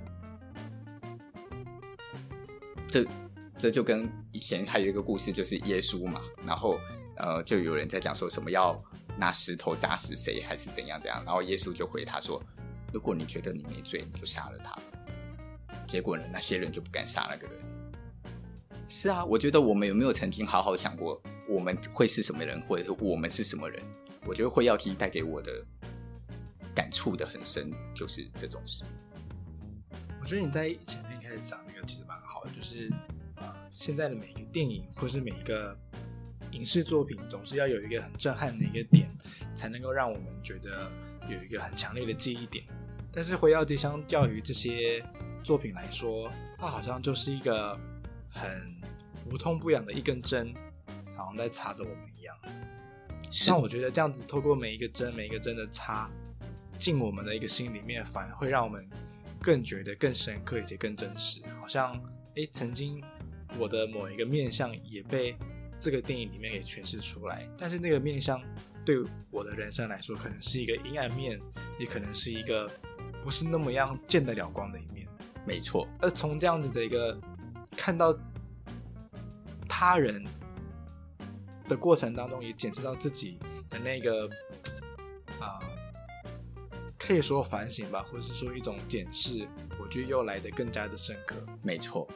[2.88, 3.06] 这
[3.60, 6.80] 这就跟以前还有一个故事，就是耶稣嘛，然后
[7.18, 8.84] 呃，就有人在讲说什么要。
[9.18, 11.24] 拿石头砸死谁，还是怎样怎样？
[11.26, 12.42] 然后耶稣就回他说
[12.92, 14.78] ：“如果你觉得你没罪，你就杀了他。”
[15.88, 17.60] 结果呢，那些人就不敢杀那个人。
[18.90, 23.82] 是啊，我觉得我们有没有曾经好好想过，我们会是什么人，或者是我们是什么人？
[24.26, 25.66] 我觉得会要提带给我的
[26.74, 28.84] 感触的很深，就是这种事。
[30.22, 32.92] 我觉得你在前面开始讲那个其实蛮好的，就是
[33.36, 35.78] 啊、现在的每一个电影，或是每一个。
[36.56, 39.10] 影视作品总是要有一个很震撼的一个点，
[39.54, 40.90] 才能够让我们觉得
[41.30, 42.64] 有一个很强烈的记忆点。
[43.12, 45.04] 但是《辉耀姬》相较于这些
[45.44, 47.78] 作品来说，它好像就是一个
[48.30, 48.74] 很
[49.30, 50.54] 不痛不痒的一根针，
[51.14, 52.36] 好像在插着我们一样。
[53.30, 56.10] 像我觉得这样子透过每一个针每一个针的插
[56.80, 58.88] 进我们的一个心里面，反而会让我们
[59.42, 61.42] 更觉得更深刻，而且更真实。
[61.60, 62.02] 好像
[62.36, 63.04] 诶，曾经
[63.58, 65.36] 我的某一个面相也被
[65.80, 68.42] 这个电影里面给诠释出来，但是那个面相
[68.84, 71.40] 对我的人生来说，可能是一个阴暗面，
[71.80, 72.70] 也可能是一个
[73.22, 75.08] 不是那么样见得了光的一面。
[75.46, 75.88] 没错。
[76.00, 77.16] 而从这样子的一个
[77.76, 78.18] 看到
[79.68, 80.24] 他人
[81.68, 83.38] 的过程当中，也检视到自己
[83.70, 84.28] 的那个
[85.40, 89.48] 啊、呃，可以说反省吧，或者是说一种检视，
[89.80, 91.36] 我觉得又来得更加的深刻。
[91.62, 92.08] 没错。